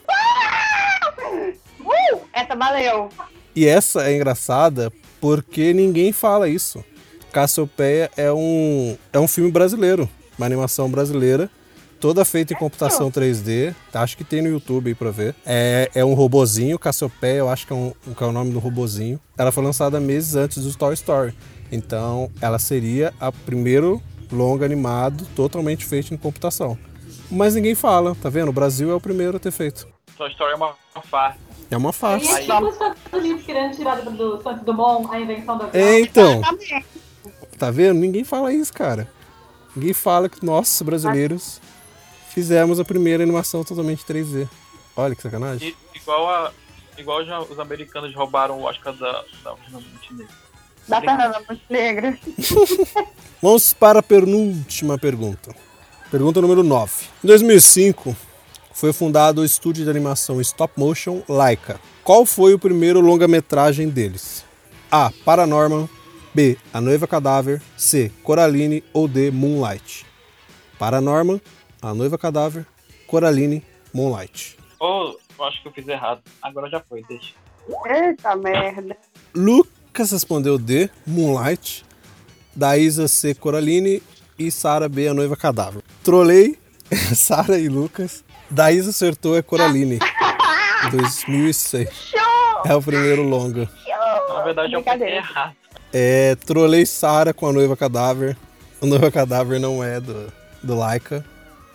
Uh, 1.80 2.20
essa 2.32 2.56
valeu. 2.56 3.10
E 3.54 3.66
essa 3.66 4.08
é 4.08 4.16
engraçada 4.16 4.92
porque 5.20 5.74
ninguém 5.74 6.12
fala 6.12 6.48
isso. 6.48 6.82
Cassiopeia 7.32 8.10
é 8.16 8.32
um, 8.32 8.96
é 9.12 9.18
um 9.18 9.28
filme 9.28 9.50
brasileiro, 9.50 10.08
uma 10.38 10.46
animação 10.46 10.90
brasileira 10.90 11.50
toda 12.00 12.24
feita 12.24 12.52
em 12.54 12.56
computação 12.56 13.10
3D. 13.10 13.74
Acho 13.92 14.16
que 14.16 14.24
tem 14.24 14.40
no 14.42 14.48
YouTube 14.48 14.88
aí 14.88 14.94
pra 14.94 15.10
ver. 15.10 15.34
É, 15.44 15.90
é 15.94 16.04
um 16.04 16.14
robozinho, 16.14 16.78
Cassiopeia, 16.78 17.38
eu 17.38 17.48
acho 17.48 17.66
que 17.66 17.72
é, 17.72 17.76
um, 17.76 17.92
que 18.16 18.24
é 18.24 18.26
o 18.26 18.32
nome 18.32 18.50
do 18.52 18.58
robozinho. 18.58 19.20
Ela 19.36 19.52
foi 19.52 19.62
lançada 19.62 20.00
meses 20.00 20.34
antes 20.34 20.62
do 20.64 20.74
Toy 20.76 20.94
Story. 20.94 21.34
Então, 21.70 22.30
ela 22.40 22.58
seria 22.58 23.12
a 23.20 23.30
primeiro 23.30 24.02
longa 24.32 24.64
animado 24.64 25.26
totalmente 25.36 25.84
feito 25.84 26.12
em 26.12 26.16
computação. 26.16 26.76
Mas 27.30 27.54
ninguém 27.54 27.74
fala, 27.74 28.14
tá 28.20 28.28
vendo? 28.28 28.48
O 28.48 28.52
Brasil 28.52 28.90
é 28.90 28.94
o 28.94 29.00
primeiro 29.00 29.36
a 29.36 29.40
ter 29.40 29.52
feito. 29.52 29.86
Toy 30.16 30.30
Story 30.30 30.52
é 30.52 30.56
uma, 30.56 30.74
uma 30.94 31.02
farsa. 31.02 31.38
É 31.70 31.76
uma 31.76 31.90
E 31.90 31.92
farsa. 31.92 32.32
é 32.32 32.40
tipo 32.40 32.64
os 32.64 32.72
Estados 32.72 32.98
Unidos 33.12 33.44
querendo 33.44 33.76
tirar 33.76 34.00
do, 34.02 34.10
do 34.10 34.42
Santos 34.42 34.64
Dumont 34.64 35.08
a 35.14 35.20
invenção 35.20 35.54
avião. 35.54 35.70
É, 35.72 36.00
então, 36.00 36.38
Exatamente. 36.40 36.86
tá 37.56 37.70
vendo? 37.70 38.00
Ninguém 38.00 38.24
fala 38.24 38.52
isso, 38.52 38.72
cara. 38.72 39.08
Ninguém 39.76 39.92
fala 39.92 40.28
que 40.28 40.44
nós, 40.44 40.82
brasileiros, 40.82 41.60
fizemos 42.30 42.80
a 42.80 42.84
primeira 42.84 43.22
animação 43.22 43.62
totalmente 43.64 44.04
3D. 44.04 44.48
Olha 44.96 45.14
que 45.14 45.22
sacanagem. 45.22 45.68
E, 45.68 45.98
igual 45.98 46.28
a, 46.28 46.52
igual 46.96 47.24
já 47.24 47.40
os 47.40 47.58
americanos 47.58 48.14
roubaram 48.14 48.58
o 48.58 48.64
Oscar 48.64 48.92
da, 48.94 49.24
da 49.44 49.56
Fernanda 49.56 49.86
Montenegro. 49.92 50.34
Da 50.88 51.00
Fernanda 51.00 51.42
Montenegro. 51.48 52.18
Vamos 53.42 53.72
para 53.72 54.00
a 54.00 54.02
penúltima 54.02 54.98
pergunta. 54.98 55.54
Pergunta 56.10 56.40
número 56.40 56.62
9. 56.62 56.92
Em 57.22 57.26
2005, 57.26 58.16
foi 58.72 58.92
fundado 58.92 59.42
o 59.42 59.44
estúdio 59.44 59.84
de 59.84 59.90
animação 59.90 60.40
stop 60.40 60.74
motion 60.76 61.22
Laika. 61.28 61.80
Qual 62.02 62.26
foi 62.26 62.54
o 62.54 62.58
primeiro 62.58 63.00
longa-metragem 63.00 63.88
deles? 63.88 64.44
A. 64.90 65.10
Paranorman. 65.24 65.88
B. 66.34 66.56
A 66.72 66.80
Noiva 66.80 67.06
Cadáver. 67.06 67.62
C. 67.76 68.10
Coraline. 68.22 68.82
Ou 68.92 69.06
D. 69.06 69.30
Moonlight. 69.30 70.10
Paranorman, 70.80 71.38
A 71.82 71.94
Noiva 71.94 72.18
Cadáver, 72.18 72.66
Coraline, 73.06 73.64
Moonlight. 73.92 74.56
Ou 74.78 75.18
eu 75.38 75.44
acho 75.44 75.62
que 75.62 75.68
eu 75.68 75.72
fiz 75.72 75.86
errado. 75.88 76.20
Agora 76.42 76.68
já 76.68 76.80
foi, 76.80 77.02
deixa. 77.08 77.34
Eita 77.86 78.34
merda. 78.36 78.96
Lucas 79.34 80.10
respondeu 80.12 80.58
D, 80.58 80.90
Moonlight. 81.06 81.84
Daísa 82.54 83.08
C, 83.08 83.34
Coraline. 83.34 84.02
E 84.38 84.50
Sara 84.50 84.88
B, 84.88 85.06
A 85.06 85.12
Noiva 85.14 85.36
Cadáver. 85.36 85.82
Trolei 86.02 86.58
Sara 87.14 87.58
e 87.58 87.68
Lucas. 87.68 88.24
Daísa 88.50 88.88
acertou 88.90 89.36
é 89.36 89.42
Coraline. 89.42 89.98
2006. 90.90 91.90
Show! 91.92 92.18
É 92.64 92.74
o 92.74 92.80
primeiro 92.82 93.22
longa. 93.22 93.66
Show! 93.84 94.34
Na 94.34 94.42
verdade, 94.42 94.72
eu 94.72 94.80
Brincadeira. 94.80 95.16
errado. 95.16 95.54
É, 95.92 96.34
trolei 96.36 96.86
Sara 96.86 97.34
com 97.34 97.46
a 97.48 97.52
noiva 97.52 97.76
cadáver. 97.76 98.36
A 98.80 98.86
noiva 98.86 99.10
cadáver 99.10 99.60
não 99.60 99.84
é 99.84 100.00
do, 100.00 100.32
do 100.62 100.74
Laika. 100.74 101.24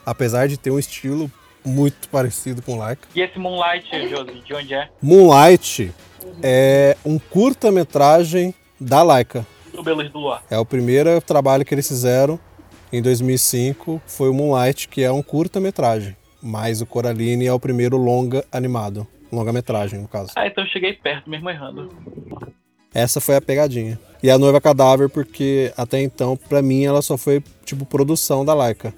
Apesar 0.06 0.48
de 0.48 0.58
ter 0.58 0.72
um 0.72 0.80
estilo 0.80 1.32
muito 1.66 2.08
parecido 2.10 2.62
com 2.62 2.74
o 2.74 2.78
Laika. 2.78 3.08
E 3.16 3.22
esse 3.22 3.40
Moonlight, 3.40 3.90
Josi, 4.08 4.42
de 4.46 4.54
onde 4.54 4.74
é? 4.74 4.90
Moonlight 5.02 5.92
é 6.44 6.96
um 7.04 7.18
curta-metragem 7.18 8.54
da 8.80 9.02
Laika. 9.02 9.46
Do 9.74 9.84
Belos 9.84 10.10
do 10.12 10.20
Luar. 10.20 10.44
É 10.50 10.58
o 10.58 10.66
primeiro 10.66 11.20
trabalho 11.22 11.66
que 11.66 11.74
eles 11.74 11.88
fizeram 11.88 12.40
em 12.94 13.02
2005. 13.02 14.02
Foi 14.06 14.30
o 14.30 14.34
Moonlight, 14.34 14.88
que 14.88 15.02
é 15.04 15.12
um 15.12 15.24
curta-metragem. 15.24 16.16
Mas 16.42 16.82
o 16.82 16.86
Coraline 16.86 17.48
é 17.48 17.54
o 17.54 17.60
primeiro 17.60 17.98
longa 17.98 18.46
animado. 18.52 19.08
Longa-metragem, 19.32 20.00
no 20.00 20.08
caso. 20.08 20.32
Ah, 20.36 20.48
então 20.48 20.64
eu 20.64 20.70
cheguei 20.70 20.94
perto, 20.94 21.30
mesmo 21.30 21.50
errando. 21.50 21.92
Essa 22.94 23.20
foi 23.20 23.36
a 23.36 23.42
pegadinha. 23.42 24.00
E 24.24 24.30
a 24.30 24.38
noiva 24.38 24.62
cadáver, 24.62 25.10
porque 25.10 25.74
até 25.76 26.02
então, 26.02 26.38
pra 26.38 26.62
mim, 26.62 26.86
ela 26.86 27.02
só 27.02 27.18
foi 27.18 27.44
tipo 27.66 27.86
produção 27.86 28.46
da 28.46 28.54
Laika. 28.54 28.94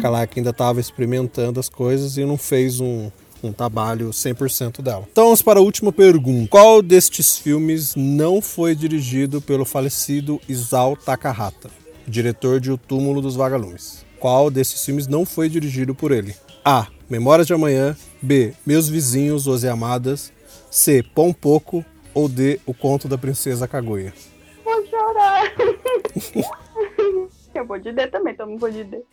Que 0.00 0.06
a 0.06 0.10
Laika 0.10 0.38
ainda 0.38 0.52
tava 0.52 0.80
experimentando 0.80 1.60
as 1.60 1.68
coisas 1.68 2.16
e 2.16 2.24
não 2.24 2.36
fez 2.36 2.80
um, 2.80 3.10
um 3.42 3.52
trabalho 3.52 4.10
100% 4.10 4.82
dela. 4.82 5.06
Então 5.10 5.24
vamos 5.24 5.42
para 5.42 5.60
a 5.60 5.62
última 5.62 5.92
pergunta. 5.92 6.48
Qual 6.48 6.82
destes 6.82 7.38
filmes 7.38 7.94
não 7.94 8.42
foi 8.42 8.74
dirigido 8.74 9.40
pelo 9.40 9.64
falecido 9.64 10.40
Isao 10.48 10.96
Takahata, 10.96 11.70
diretor 12.06 12.60
de 12.60 12.70
O 12.70 12.78
Túmulo 12.78 13.20
dos 13.20 13.36
Vagalumes? 13.36 14.04
Qual 14.18 14.50
desses 14.50 14.84
filmes 14.84 15.06
não 15.06 15.24
foi 15.24 15.48
dirigido 15.48 15.94
por 15.94 16.10
ele? 16.10 16.34
A. 16.64 16.88
Memórias 17.08 17.46
de 17.46 17.54
Amanhã. 17.54 17.96
B. 18.20 18.52
Meus 18.66 18.88
Vizinhos, 18.88 19.46
Os 19.46 19.62
e 19.62 19.68
Amadas. 19.68 20.32
C. 20.70 21.02
Pão 21.14 21.32
Pouco. 21.32 21.84
Ou 22.12 22.28
D. 22.28 22.60
O 22.66 22.74
Conto 22.74 23.06
da 23.06 23.16
Princesa 23.16 23.68
Kaguya. 23.68 24.12
Vou 24.64 24.86
chorar. 24.86 25.52
Eu 27.58 27.66
vou 27.66 27.78
de 27.78 27.92
D 27.92 28.06
também, 28.06 28.34
todo 28.34 28.48
mundo 28.48 28.60
vou 28.60 28.70
de 28.70 28.84
D. 28.84 28.98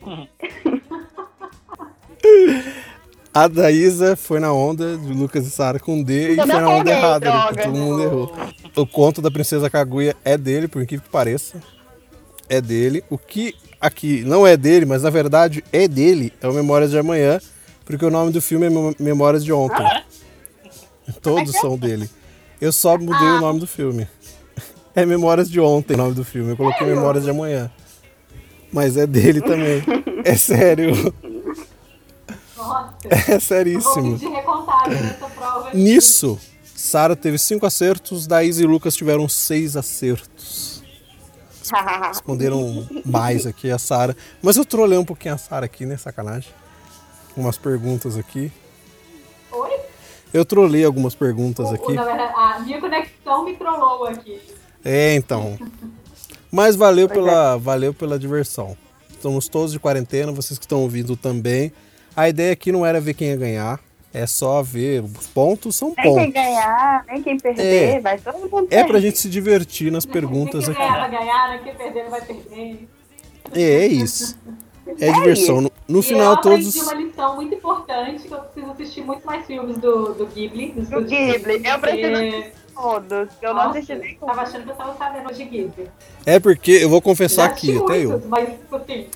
A 3.34 3.48
Daísa 3.48 4.16
foi 4.16 4.40
na 4.40 4.52
onda 4.52 4.96
de 4.96 5.12
Lucas 5.12 5.46
e 5.46 5.50
Sara 5.50 5.78
com 5.78 6.02
D 6.02 6.32
e 6.32 6.36
foi 6.36 6.46
não 6.46 6.60
na 6.60 6.70
onda 6.70 6.90
errada. 6.90 7.30
droga. 7.30 7.62
Todo 7.64 7.74
mundo 7.76 8.02
errou. 8.02 8.32
O 8.74 8.86
conto 8.86 9.20
da 9.20 9.30
Princesa 9.30 9.68
Kaguya 9.68 10.16
é 10.24 10.38
dele, 10.38 10.66
por 10.68 10.80
incrível 10.82 11.04
que 11.04 11.10
pareça. 11.10 11.62
É 12.48 12.60
dele. 12.62 13.04
O 13.10 13.18
que 13.18 13.54
aqui 13.78 14.22
não 14.24 14.46
é 14.46 14.56
dele, 14.56 14.86
mas 14.86 15.02
na 15.02 15.10
verdade 15.10 15.62
é 15.70 15.86
dele, 15.86 16.32
é 16.40 16.48
o 16.48 16.52
Memórias 16.54 16.90
de 16.90 16.98
Amanhã, 16.98 17.38
porque 17.84 18.04
o 18.06 18.10
nome 18.10 18.32
do 18.32 18.40
filme 18.40 18.66
é 18.66 18.70
Mem- 18.70 18.96
Memórias 18.98 19.44
de 19.44 19.52
Ontem. 19.52 19.84
Todos 21.20 21.52
são 21.52 21.76
dele. 21.76 22.08
Eu 22.58 22.72
só 22.72 22.96
mudei 22.96 23.28
o 23.28 23.40
nome 23.40 23.60
do 23.60 23.66
filme. 23.66 24.08
É 24.98 25.04
Memórias 25.04 25.50
de 25.50 25.60
Ontem 25.60 25.92
o 25.92 25.98
nome 25.98 26.14
do 26.14 26.24
filme. 26.24 26.52
Eu 26.52 26.56
coloquei 26.56 26.86
Memórias 26.86 27.22
de 27.24 27.28
Amanhã. 27.28 27.70
Mas 28.72 28.96
é 28.96 29.06
dele 29.06 29.40
também. 29.40 29.82
É 30.24 30.34
sério. 30.36 30.92
Nossa, 32.56 32.94
É 33.32 33.38
seríssimo. 33.38 34.18
Nisso, 35.74 36.38
Sara 36.74 37.14
teve 37.16 37.38
cinco 37.38 37.66
acertos, 37.66 38.26
Daís 38.26 38.58
e 38.58 38.64
Lucas 38.66 38.94
tiveram 38.96 39.28
seis 39.28 39.76
acertos. 39.76 40.82
Responderam 42.08 42.86
mais 43.04 43.46
aqui 43.46 43.70
a 43.70 43.78
Sara. 43.78 44.16
Mas 44.42 44.56
eu 44.56 44.64
trolei 44.64 44.98
um 44.98 45.04
pouquinho 45.04 45.34
a 45.34 45.38
Sara 45.38 45.66
aqui, 45.66 45.84
né? 45.84 45.96
Sacanagem. 45.96 46.50
Umas 47.36 47.58
perguntas 47.58 48.16
aqui. 48.16 48.52
Oi? 49.52 49.70
Eu 50.32 50.44
trolei 50.44 50.84
algumas 50.84 51.14
perguntas 51.14 51.70
O- 51.70 51.74
aqui. 51.74 51.96
a 51.98 52.60
minha 52.60 52.80
conexão 52.80 53.44
me 53.44 53.54
trollou 53.56 54.06
aqui. 54.06 54.40
É, 54.84 55.14
então. 55.14 55.58
Mas 56.56 56.74
valeu 56.74 57.06
pela, 57.06 57.58
valeu 57.58 57.92
pela 57.92 58.18
diversão. 58.18 58.74
Estamos 59.10 59.46
todos 59.46 59.72
de 59.72 59.78
quarentena, 59.78 60.32
vocês 60.32 60.58
que 60.58 60.64
estão 60.64 60.80
ouvindo 60.80 61.14
também. 61.14 61.70
A 62.16 62.30
ideia 62.30 62.54
aqui 62.54 62.72
não 62.72 62.86
era 62.86 62.98
ver 62.98 63.12
quem 63.12 63.28
ia 63.28 63.36
ganhar, 63.36 63.78
é 64.12 64.26
só 64.26 64.62
ver. 64.62 65.02
Os 65.04 65.26
pontos 65.26 65.76
são 65.76 65.88
Nem 65.88 65.96
quem 65.96 66.14
pontos. 66.14 66.32
ganhar, 66.32 67.04
nem 67.08 67.22
quem 67.22 67.38
perder, 67.38 67.96
É. 67.96 68.00
vai 68.00 68.16
todo 68.18 68.38
mundo 68.50 68.68
É 68.70 68.78
pra 68.84 68.94
perder. 68.94 69.00
gente 69.02 69.18
se 69.18 69.28
divertir 69.28 69.92
nas 69.92 70.06
perguntas 70.06 70.64
Quem 70.64 70.72
aqui. 70.72 70.80
ganhar 70.82 70.98
vai 70.98 71.10
ganhar, 71.10 71.48
né? 71.50 71.60
Quem 71.62 71.74
perder 71.74 72.08
vai 72.08 72.20
perder. 72.22 72.88
É, 73.52 73.60
é 73.62 73.86
isso. 73.86 74.34
É 75.00 75.10
diversão. 75.12 75.60
No, 75.60 75.72
no 75.88 75.96
e 75.96 75.98
eu 75.98 76.02
final, 76.04 76.32
aprendi 76.34 76.72
todos. 76.72 76.80
uma 76.80 76.94
lição 76.94 77.34
muito 77.34 77.52
importante, 77.56 78.22
que 78.28 78.32
eu 78.32 78.38
preciso 78.38 78.70
assistir 78.72 79.00
muito 79.02 79.26
mais 79.26 79.44
filmes 79.44 79.76
do, 79.78 80.14
do 80.14 80.26
Ghibli. 80.26 80.70
Do, 80.70 80.82
Do 81.00 81.04
Ghibli, 81.04 81.60
eu 81.66 81.78
preciso 81.80 82.08
porque- 82.12 82.52
Todos, 82.76 83.28
eu 83.40 83.54
não 83.54 83.64
Nossa, 83.64 83.78
assisti 83.78 83.94
nem 83.94 84.14
Tava 84.16 84.42
achando 84.42 84.64
que 84.64 84.70
eu 84.70 84.74
tava 84.76 84.96
sabendo 84.98 85.32
de 85.32 85.44
Ghibli. 85.44 85.88
É 86.26 86.38
porque 86.38 86.72
eu 86.72 86.90
vou 86.90 87.00
confessar 87.00 87.46
aqui, 87.46 87.70
assisti 87.70 87.82
até 87.84 88.04
eu. 88.04 88.10
muitos, 88.10 88.28
Mas, 88.28 88.48
assim, 88.72 89.06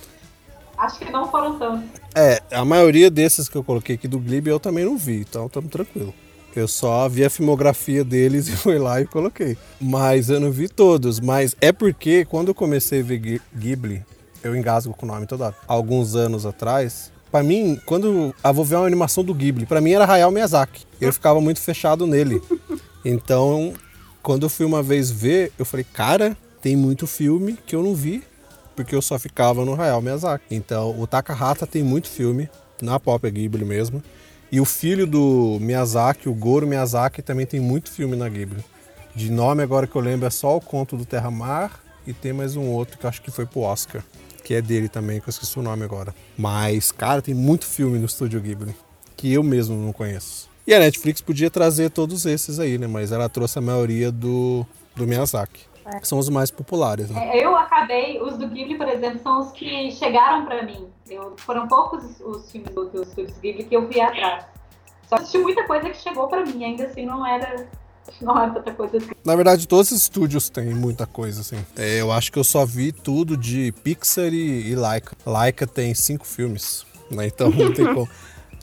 acho 0.78 0.98
que 0.98 1.12
não 1.12 1.30
foram 1.30 1.58
tantos. 1.58 1.84
É, 2.14 2.40
a 2.52 2.64
maioria 2.64 3.10
desses 3.10 3.48
que 3.48 3.56
eu 3.56 3.62
coloquei 3.62 3.96
aqui 3.96 4.08
do 4.08 4.18
Glib 4.18 4.46
eu 4.48 4.58
também 4.58 4.84
não 4.84 4.96
vi, 4.96 5.20
então 5.20 5.46
estamos 5.46 5.70
tranquilo. 5.70 6.14
Eu 6.56 6.66
só 6.66 7.08
vi 7.08 7.24
a 7.24 7.30
filmografia 7.30 8.02
deles 8.02 8.48
e 8.48 8.56
fui 8.56 8.78
lá 8.78 9.00
e 9.00 9.06
coloquei. 9.06 9.56
Mas 9.80 10.30
eu 10.30 10.40
não 10.40 10.50
vi 10.50 10.68
todos. 10.68 11.20
Mas 11.20 11.54
é 11.60 11.70
porque 11.70 12.24
quando 12.24 12.48
eu 12.48 12.54
comecei 12.54 13.00
a 13.00 13.04
ver 13.04 13.18
Ghi- 13.18 13.42
Ghibli, 13.54 14.02
eu 14.42 14.56
engasgo 14.56 14.94
com 14.94 15.04
o 15.04 15.08
nome 15.08 15.26
toda 15.26 15.46
hora. 15.46 15.54
Alguns 15.68 16.16
anos 16.16 16.44
atrás, 16.46 17.12
pra 17.30 17.42
mim, 17.42 17.78
quando 17.86 18.34
eu 18.42 18.52
vou 18.54 18.64
ver 18.64 18.76
uma 18.76 18.86
animação 18.86 19.22
do 19.22 19.34
Ghibli, 19.34 19.66
pra 19.66 19.80
mim 19.82 19.92
era 19.92 20.10
Hayao 20.10 20.32
Miyazaki. 20.32 20.86
Eu 21.00 21.12
ficava 21.12 21.40
muito 21.40 21.60
fechado 21.60 22.06
nele. 22.06 22.42
Então, 23.04 23.74
quando 24.22 24.44
eu 24.44 24.48
fui 24.48 24.66
uma 24.66 24.82
vez 24.82 25.10
ver, 25.10 25.52
eu 25.58 25.64
falei, 25.64 25.84
cara, 25.92 26.36
tem 26.60 26.76
muito 26.76 27.06
filme 27.06 27.58
que 27.66 27.74
eu 27.74 27.82
não 27.82 27.94
vi 27.94 28.22
porque 28.76 28.94
eu 28.94 29.02
só 29.02 29.18
ficava 29.18 29.64
no 29.64 29.78
Hayao 29.78 30.00
Miyazaki. 30.00 30.44
Então, 30.50 30.98
o 30.98 31.06
Takahata 31.06 31.66
tem 31.66 31.82
muito 31.82 32.08
filme, 32.08 32.48
na 32.80 32.98
Pop 32.98 33.30
Ghibli 33.30 33.64
mesmo. 33.64 34.02
E 34.50 34.60
o 34.60 34.64
filho 34.64 35.06
do 35.06 35.58
Miyazaki, 35.60 36.28
o 36.28 36.34
Goro 36.34 36.66
Miyazaki, 36.66 37.22
também 37.22 37.46
tem 37.46 37.60
muito 37.60 37.90
filme 37.90 38.16
na 38.16 38.28
Ghibli. 38.28 38.64
De 39.14 39.30
nome 39.30 39.62
agora 39.62 39.86
que 39.86 39.94
eu 39.94 40.00
lembro 40.00 40.26
é 40.26 40.30
só 40.30 40.56
o 40.56 40.60
Conto 40.60 40.96
do 40.96 41.04
Terra 41.04 41.30
Mar 41.30 41.80
e 42.06 42.12
tem 42.12 42.32
mais 42.32 42.56
um 42.56 42.68
outro 42.68 42.98
que 42.98 43.06
acho 43.06 43.20
que 43.22 43.30
foi 43.30 43.44
pro 43.44 43.60
Oscar, 43.60 44.02
que 44.42 44.54
é 44.54 44.62
dele 44.62 44.88
também, 44.88 45.20
que 45.20 45.28
eu 45.28 45.30
esqueci 45.30 45.58
o 45.58 45.62
nome 45.62 45.84
agora. 45.84 46.14
Mas, 46.36 46.90
cara, 46.90 47.20
tem 47.20 47.34
muito 47.34 47.66
filme 47.66 47.98
no 47.98 48.06
estúdio 48.06 48.40
Ghibli 48.40 48.74
que 49.16 49.30
eu 49.30 49.42
mesmo 49.42 49.76
não 49.76 49.92
conheço. 49.92 50.49
E 50.70 50.74
a 50.74 50.78
Netflix 50.78 51.20
podia 51.20 51.50
trazer 51.50 51.90
todos 51.90 52.24
esses 52.24 52.60
aí, 52.60 52.78
né? 52.78 52.86
Mas 52.86 53.10
ela 53.10 53.28
trouxe 53.28 53.58
a 53.58 53.60
maioria 53.60 54.12
do, 54.12 54.64
do 54.94 55.04
Miyazaki. 55.04 55.68
Que 56.00 56.06
são 56.06 56.16
os 56.16 56.28
mais 56.28 56.48
populares, 56.48 57.10
né? 57.10 57.36
É, 57.36 57.44
Eu 57.44 57.56
acabei, 57.56 58.22
os 58.22 58.38
do 58.38 58.46
Ghibli, 58.46 58.78
por 58.78 58.86
exemplo, 58.86 59.18
são 59.20 59.40
os 59.40 59.50
que 59.50 59.90
chegaram 59.90 60.46
pra 60.46 60.62
mim. 60.62 60.86
Eu, 61.10 61.34
foram 61.38 61.66
poucos 61.66 62.04
os 62.20 62.48
filmes 62.52 62.72
do, 62.72 62.84
dos 62.88 63.08
estúdios 63.08 63.36
Ghibli 63.38 63.64
que 63.64 63.74
eu 63.74 63.88
vi 63.88 64.00
atrás. 64.00 64.44
Só 65.08 65.16
assisti 65.16 65.38
muita 65.38 65.66
coisa 65.66 65.90
que 65.90 65.96
chegou 65.96 66.28
pra 66.28 66.46
mim, 66.46 66.64
ainda 66.64 66.84
assim 66.84 67.04
não 67.04 67.26
era, 67.26 67.66
não 68.22 68.40
era 68.40 68.52
tanta 68.52 68.72
coisa 68.72 68.98
assim. 68.98 69.10
Na 69.24 69.34
verdade, 69.34 69.66
todos 69.66 69.90
os 69.90 70.02
estúdios 70.02 70.48
têm 70.50 70.72
muita 70.72 71.04
coisa, 71.04 71.40
assim. 71.40 71.58
É, 71.76 72.00
eu 72.00 72.12
acho 72.12 72.30
que 72.30 72.38
eu 72.38 72.44
só 72.44 72.64
vi 72.64 72.92
tudo 72.92 73.36
de 73.36 73.72
Pixar 73.82 74.32
e, 74.32 74.68
e 74.70 74.76
Laika. 74.76 75.16
Laika 75.26 75.66
tem 75.66 75.92
cinco 75.96 76.24
filmes, 76.24 76.86
né? 77.10 77.26
Então 77.26 77.50
não 77.50 77.74
tem 77.74 77.86
como 77.92 78.08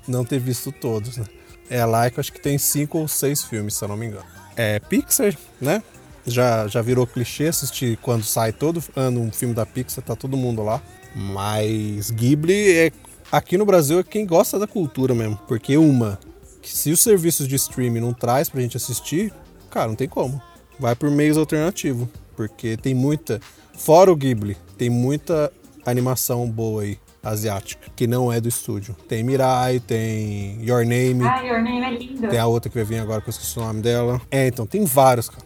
não 0.08 0.24
ter 0.24 0.40
visto 0.40 0.72
todos, 0.72 1.18
né? 1.18 1.26
É, 1.70 1.82
a 1.82 1.86
Laika 1.86 2.22
acho 2.22 2.32
que 2.32 2.40
tem 2.40 2.58
cinco 2.58 2.98
ou 2.98 3.08
seis 3.08 3.44
filmes, 3.44 3.76
se 3.76 3.84
eu 3.84 3.90
não 3.90 3.98
me 3.98 4.08
engano. 4.08 4.26
É, 4.56 4.80
Pixar, 4.80 5.38
né? 5.60 5.84
Já, 6.26 6.68
já 6.68 6.82
virou 6.82 7.08
clichê 7.08 7.48
assistir 7.48 7.98
quando 8.02 8.24
sai 8.24 8.52
todo 8.52 8.84
ano 8.96 9.22
um 9.22 9.32
filme 9.32 9.54
da 9.54 9.66
Pixar, 9.66 10.04
tá 10.04 10.16
todo 10.16 10.36
mundo 10.36 10.64
lá. 10.64 10.82
Mas 11.16 12.12
Ghibli 12.12 12.72
é 12.72 12.92
aqui 13.32 13.58
no 13.58 13.66
Brasil 13.66 14.00
é 14.00 14.04
quem 14.04 14.26
gosta 14.26 14.60
da 14.60 14.68
cultura 14.68 15.14
mesmo, 15.14 15.38
porque 15.48 15.78
uma 15.78 16.20
que 16.62 16.76
se 16.76 16.92
os 16.92 17.00
serviços 17.00 17.48
de 17.48 17.56
streaming 17.56 18.02
não 18.02 18.14
traz 18.14 18.50
pra 18.50 18.62
gente 18.62 18.78
assistir, 18.78 19.34
cara, 19.70 19.88
não 19.88 19.96
tem 19.96 20.08
como. 20.08 20.42
Vai 20.80 20.96
por 20.96 21.10
meios 21.10 21.38
alternativos, 21.38 22.08
porque 22.36 22.78
tem 22.78 22.94
muita, 22.94 23.40
fora 23.74 24.12
o 24.12 24.16
Ghibli, 24.16 24.58
tem 24.78 24.90
muita 24.90 25.52
animação 25.86 26.50
boa 26.50 26.84
aí 26.84 27.00
asiática, 27.24 27.90
que 27.96 28.08
não 28.08 28.32
é 28.32 28.40
do 28.40 28.48
estúdio. 28.48 28.96
Tem 29.08 29.24
Mirai, 29.24 29.80
tem 29.80 30.64
Your 30.64 30.86
Name. 30.86 31.24
Ah, 31.24 31.42
Your 31.42 31.62
Name 31.62 31.82
é 31.82 31.92
lindo. 31.92 32.28
Tem 32.28 32.40
a 32.40 32.48
outra 32.48 32.70
que 32.70 32.76
vai 32.76 32.86
vir 32.86 33.00
agora, 33.00 33.22
que 33.22 33.30
eu 33.30 33.32
esqueci 33.32 33.58
o 33.60 33.64
nome 33.64 33.82
dela. 33.82 34.22
É, 34.32 34.48
então, 34.48 34.66
tem 34.66 34.86
vários, 34.86 35.30
cara. 35.30 35.46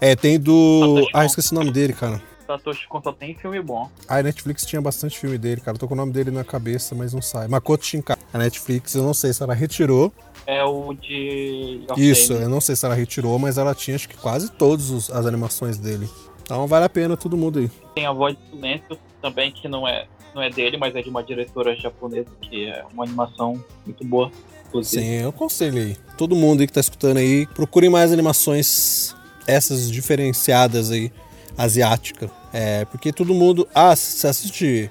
É, 0.00 0.16
tem 0.16 0.38
do. 0.38 1.08
Ah, 1.14 1.24
esqueci 1.24 1.52
o 1.52 1.54
nome 1.54 1.70
dele, 1.70 1.92
cara. 1.92 2.20
Satoshi 2.46 2.86
Kon 2.88 3.00
só 3.02 3.12
tem 3.12 3.34
filme 3.34 3.60
bom. 3.62 3.88
Ah, 4.08 4.16
a 4.16 4.22
Netflix 4.22 4.66
tinha 4.66 4.80
bastante 4.80 5.18
filme 5.18 5.38
dele, 5.38 5.60
cara. 5.60 5.76
Eu 5.76 5.78
tô 5.78 5.88
com 5.88 5.94
o 5.94 5.96
nome 5.96 6.12
dele 6.12 6.30
na 6.30 6.44
cabeça, 6.44 6.94
mas 6.94 7.14
não 7.14 7.22
sai. 7.22 7.48
Makoto 7.48 7.86
Shinkai. 7.86 8.16
A 8.32 8.38
Netflix, 8.38 8.94
eu 8.94 9.02
não 9.02 9.14
sei 9.14 9.32
se 9.32 9.42
ela 9.42 9.54
retirou. 9.54 10.12
É 10.46 10.64
o 10.64 10.92
de. 10.92 11.84
Isso, 11.96 12.32
eu 12.32 12.48
não 12.48 12.60
sei 12.60 12.74
se 12.74 12.84
ela 12.84 12.94
retirou, 12.94 13.38
mas 13.38 13.58
ela 13.58 13.74
tinha 13.74 13.94
acho 13.94 14.08
que 14.08 14.16
quase 14.16 14.50
todas 14.50 15.10
as 15.10 15.24
animações 15.24 15.78
dele. 15.78 16.08
Então 16.42 16.66
vale 16.66 16.84
a 16.84 16.88
pena 16.88 17.16
todo 17.16 17.36
mundo 17.36 17.60
aí. 17.60 17.70
Tem 17.94 18.06
a 18.06 18.12
Voz 18.12 18.36
do 18.36 18.56
Silêncio 18.56 18.98
também, 19.20 19.52
que 19.52 19.68
não 19.68 19.86
é, 19.86 20.06
não 20.34 20.42
é 20.42 20.50
dele, 20.50 20.76
mas 20.76 20.94
é 20.94 21.02
de 21.02 21.08
uma 21.08 21.22
diretora 21.22 21.74
japonesa, 21.76 22.28
que 22.40 22.66
é 22.66 22.84
uma 22.92 23.04
animação 23.04 23.62
muito 23.84 24.04
boa. 24.04 24.30
Inclusive. 24.68 25.02
Sim, 25.02 25.10
eu 25.22 25.28
aconselho. 25.28 25.96
Todo 26.16 26.34
mundo 26.34 26.60
aí 26.60 26.66
que 26.66 26.72
tá 26.72 26.80
escutando 26.80 27.18
aí, 27.18 27.46
procurem 27.46 27.90
mais 27.90 28.12
animações, 28.12 29.14
essas 29.46 29.90
diferenciadas 29.90 30.90
aí, 30.90 31.12
asiática. 31.56 32.30
É, 32.52 32.84
porque 32.86 33.12
todo 33.12 33.34
mundo. 33.34 33.68
Ah, 33.74 33.94
se 33.94 34.26
assiste 34.26 34.90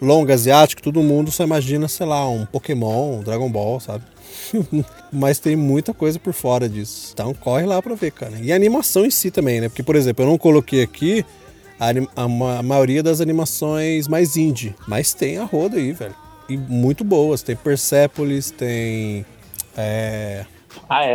longa 0.00 0.34
asiático, 0.34 0.82
todo 0.82 1.02
mundo 1.02 1.30
só 1.30 1.44
imagina, 1.44 1.86
sei 1.86 2.06
lá, 2.06 2.28
um 2.28 2.46
Pokémon, 2.46 3.18
um 3.18 3.22
Dragon 3.22 3.50
Ball, 3.50 3.78
sabe? 3.78 4.04
Mas 5.12 5.38
tem 5.38 5.56
muita 5.56 5.92
coisa 5.92 6.18
por 6.18 6.32
fora 6.32 6.68
disso. 6.68 7.10
Então 7.12 7.34
corre 7.34 7.66
lá 7.66 7.82
pra 7.82 7.94
ver, 7.94 8.12
cara. 8.12 8.32
E 8.40 8.52
a 8.52 8.56
animação 8.56 9.04
em 9.04 9.10
si 9.10 9.30
também, 9.30 9.60
né? 9.60 9.68
Porque, 9.68 9.82
por 9.82 9.96
exemplo, 9.96 10.24
eu 10.24 10.28
não 10.28 10.38
coloquei 10.38 10.82
aqui 10.82 11.24
a, 11.80 11.88
a, 12.22 12.58
a 12.58 12.62
maioria 12.62 13.02
das 13.02 13.20
animações 13.20 14.06
mais 14.06 14.36
indie. 14.36 14.74
Mas 14.86 15.14
tem 15.14 15.38
a 15.38 15.44
roda 15.44 15.76
aí, 15.78 15.92
velho. 15.92 16.14
E 16.48 16.56
muito 16.56 17.02
boas. 17.02 17.42
Tem 17.42 17.56
Persepolis, 17.56 18.50
tem. 18.50 19.24
É, 19.76 20.44
Ah, 20.88 21.04
é? 21.04 21.14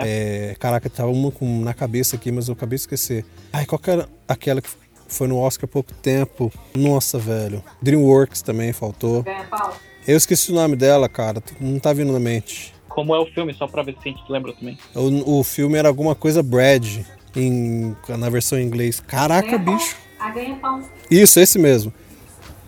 é, 0.51 0.55
caraca, 0.59 0.89
tava 0.89 1.09
uma 1.11 1.31
com- 1.31 1.61
na 1.61 1.73
cabeça 1.73 2.15
aqui, 2.15 2.31
mas 2.31 2.47
eu 2.47 2.53
acabei 2.53 2.77
de 2.77 2.81
esquecer. 2.81 3.25
Ai, 3.53 3.65
qual 3.65 3.77
que 3.79 3.89
era 3.91 4.07
aquela 4.27 4.61
que 4.61 4.69
foi 5.07 5.27
no 5.27 5.37
Oscar 5.37 5.65
há 5.69 5.71
pouco 5.71 5.93
tempo? 5.93 6.51
Nossa, 6.75 7.19
velho. 7.19 7.63
Dreamworks 7.81 8.41
também 8.41 8.73
faltou. 8.73 9.23
Pau. 9.49 9.75
Eu 10.07 10.15
esqueci 10.17 10.51
o 10.51 10.55
nome 10.55 10.75
dela, 10.75 11.09
cara. 11.09 11.41
Não 11.59 11.79
tá 11.79 11.91
vindo 11.93 12.11
na 12.13 12.19
mente. 12.19 12.73
Como 12.87 13.13
é 13.13 13.19
o 13.19 13.25
filme, 13.25 13.53
só 13.53 13.67
pra 13.67 13.83
ver 13.83 13.93
se 14.01 14.07
a 14.07 14.11
gente 14.11 14.23
lembra 14.29 14.53
também. 14.53 14.77
O, 14.95 15.39
o 15.39 15.43
filme 15.43 15.77
era 15.77 15.89
alguma 15.89 16.15
coisa 16.15 16.41
Brad, 16.41 16.99
em, 17.35 17.95
na 18.07 18.29
versão 18.29 18.57
em 18.57 18.63
inglês. 18.65 18.99
Caraca, 19.01 19.59
pau. 19.59 19.75
bicho. 19.75 19.97
Ah, 20.25 20.29
ganha 20.31 20.55
pau. 20.55 20.79
Isso, 21.09 21.39
esse 21.39 21.59
mesmo. 21.59 21.93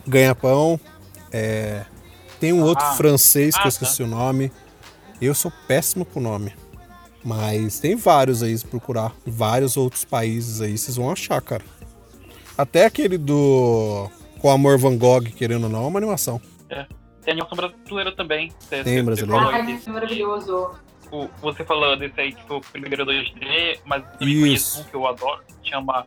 Ganha-pão. 0.07 0.79
É... 1.31 1.83
Tem 2.39 2.53
um 2.53 2.61
outro 2.63 2.85
Ah. 2.85 2.93
francês 2.93 3.55
que 3.55 3.59
Ah, 3.59 3.61
eu 3.61 3.63
tá. 3.63 3.69
esqueci 3.69 4.03
o 4.03 4.07
nome. 4.07 4.51
Eu 5.21 5.33
sou 5.33 5.51
péssimo 5.67 6.05
com 6.05 6.19
o 6.19 6.23
nome. 6.23 6.53
Mas 7.23 7.79
tem 7.79 7.95
vários 7.95 8.43
aí, 8.43 8.57
se 8.57 8.65
procurar. 8.65 9.11
Vários 9.25 9.75
outros 9.75 10.05
países 10.05 10.61
aí, 10.61 10.77
vocês 10.77 10.95
vão 10.95 11.11
achar, 11.11 11.41
cara. 11.41 11.63
Até 12.57 12.85
aquele 12.85 13.17
do. 13.17 14.09
Com 14.39 14.51
Amor 14.51 14.77
Van 14.77 14.95
Gogh, 14.95 15.23
querendo 15.35 15.63
ou 15.63 15.69
não, 15.69 15.85
é 15.85 15.87
uma 15.87 15.99
animação. 15.99 16.39
Tem 16.69 17.33
animação 17.33 17.57
brasileira 17.57 18.15
também. 18.15 18.51
Você- 18.59 18.83
Tem 18.83 19.03
brasileira. 19.03 19.49
aí 19.49 19.77
que 19.77 19.89
maravilhoso. 19.89 20.69
Você 21.41 21.63
falou 21.65 21.97
desse 21.97 22.19
aí 22.21 22.31
que 22.33 22.43
foi 22.47 22.57
o 22.57 22.61
primeiro 22.61 23.03
2D, 23.05 23.79
mas 23.85 24.03
eu 24.21 24.27
Isso. 24.27 24.39
conheço 24.41 24.81
um 24.81 24.83
que 24.85 24.95
eu 24.95 25.07
adoro, 25.07 25.41
que 25.63 25.69
chama 25.69 26.05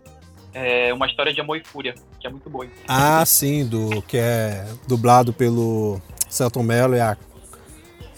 é, 0.55 0.93
Uma 0.93 1.07
História 1.07 1.33
de 1.33 1.41
Amor 1.41 1.57
e 1.57 1.65
Fúria, 1.65 1.95
que 2.21 2.27
é 2.27 2.31
muito 2.31 2.49
bom. 2.51 2.65
Ah, 2.89 3.25
sim, 3.27 3.65
do 3.67 4.03
que 4.03 4.17
é 4.17 4.65
dublado 4.89 5.33
pelo 5.33 6.01
Celton 6.29 6.63
Mello 6.63 6.95
e 6.97 7.01
a. 7.01 7.17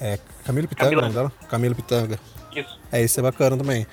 É 0.01 0.19
Camila 0.45 0.67
Pitanga, 0.67 0.91
Camila. 0.91 1.03
o 1.03 1.05
nome 1.05 1.15
dela? 1.15 1.33
Camila 1.49 1.75
Pitanga. 1.75 2.19
Isso. 2.55 2.79
É, 2.91 3.01
esse 3.03 3.19
é 3.19 3.23
bacana 3.23 3.57
também. 3.57 3.87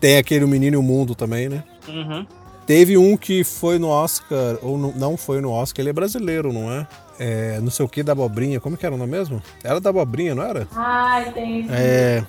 Tem 0.00 0.16
aquele 0.18 0.44
O 0.44 0.48
Menino 0.48 0.74
e 0.74 0.78
o 0.78 0.82
Mundo 0.82 1.14
também, 1.14 1.48
né? 1.48 1.64
Uhum. 1.88 2.26
Teve 2.66 2.96
um 2.98 3.16
que 3.16 3.44
foi 3.44 3.78
no 3.78 3.88
Oscar, 3.88 4.58
ou 4.62 4.76
no- 4.76 4.92
não 4.96 5.16
foi 5.16 5.40
no 5.40 5.50
Oscar, 5.52 5.82
ele 5.82 5.90
é 5.90 5.92
brasileiro, 5.92 6.52
não 6.52 6.70
é? 6.70 6.86
É, 7.18 7.60
não 7.60 7.70
sei 7.70 7.84
o 7.86 7.88
que 7.88 8.02
da 8.02 8.12
abobrinha, 8.12 8.60
como 8.60 8.76
que 8.76 8.84
era 8.84 8.94
o 8.94 8.98
nome 8.98 9.10
mesmo? 9.10 9.42
Era 9.64 9.80
da 9.80 9.90
abobrinha, 9.90 10.34
não 10.34 10.42
era? 10.42 10.66
Ai, 10.74 11.32
tem. 11.32 11.66
É. 11.70 12.24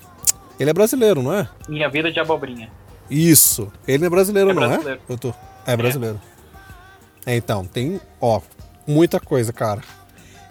Ele 0.60 0.69
é 0.69 0.73
brasileiro, 0.73 1.21
não 1.21 1.34
é? 1.34 1.47
Minha 1.67 1.89
Vida 1.89 2.12
de 2.12 2.19
Abobrinha. 2.19 2.69
Isso. 3.09 3.71
Ele 3.87 4.05
é 4.05 4.09
brasileiro, 4.09 4.49
É 4.49 4.53
não 4.53 4.61
brasileiro. 4.67 5.01
é? 5.07 5.13
Eu 5.13 5.17
tô. 5.17 5.33
É 5.65 5.75
brasileiro. 5.75 6.19
É, 7.25 7.35
então, 7.35 7.65
tem, 7.65 7.99
ó, 8.21 8.39
muita 8.85 9.19
coisa, 9.19 9.51
cara. 9.51 9.81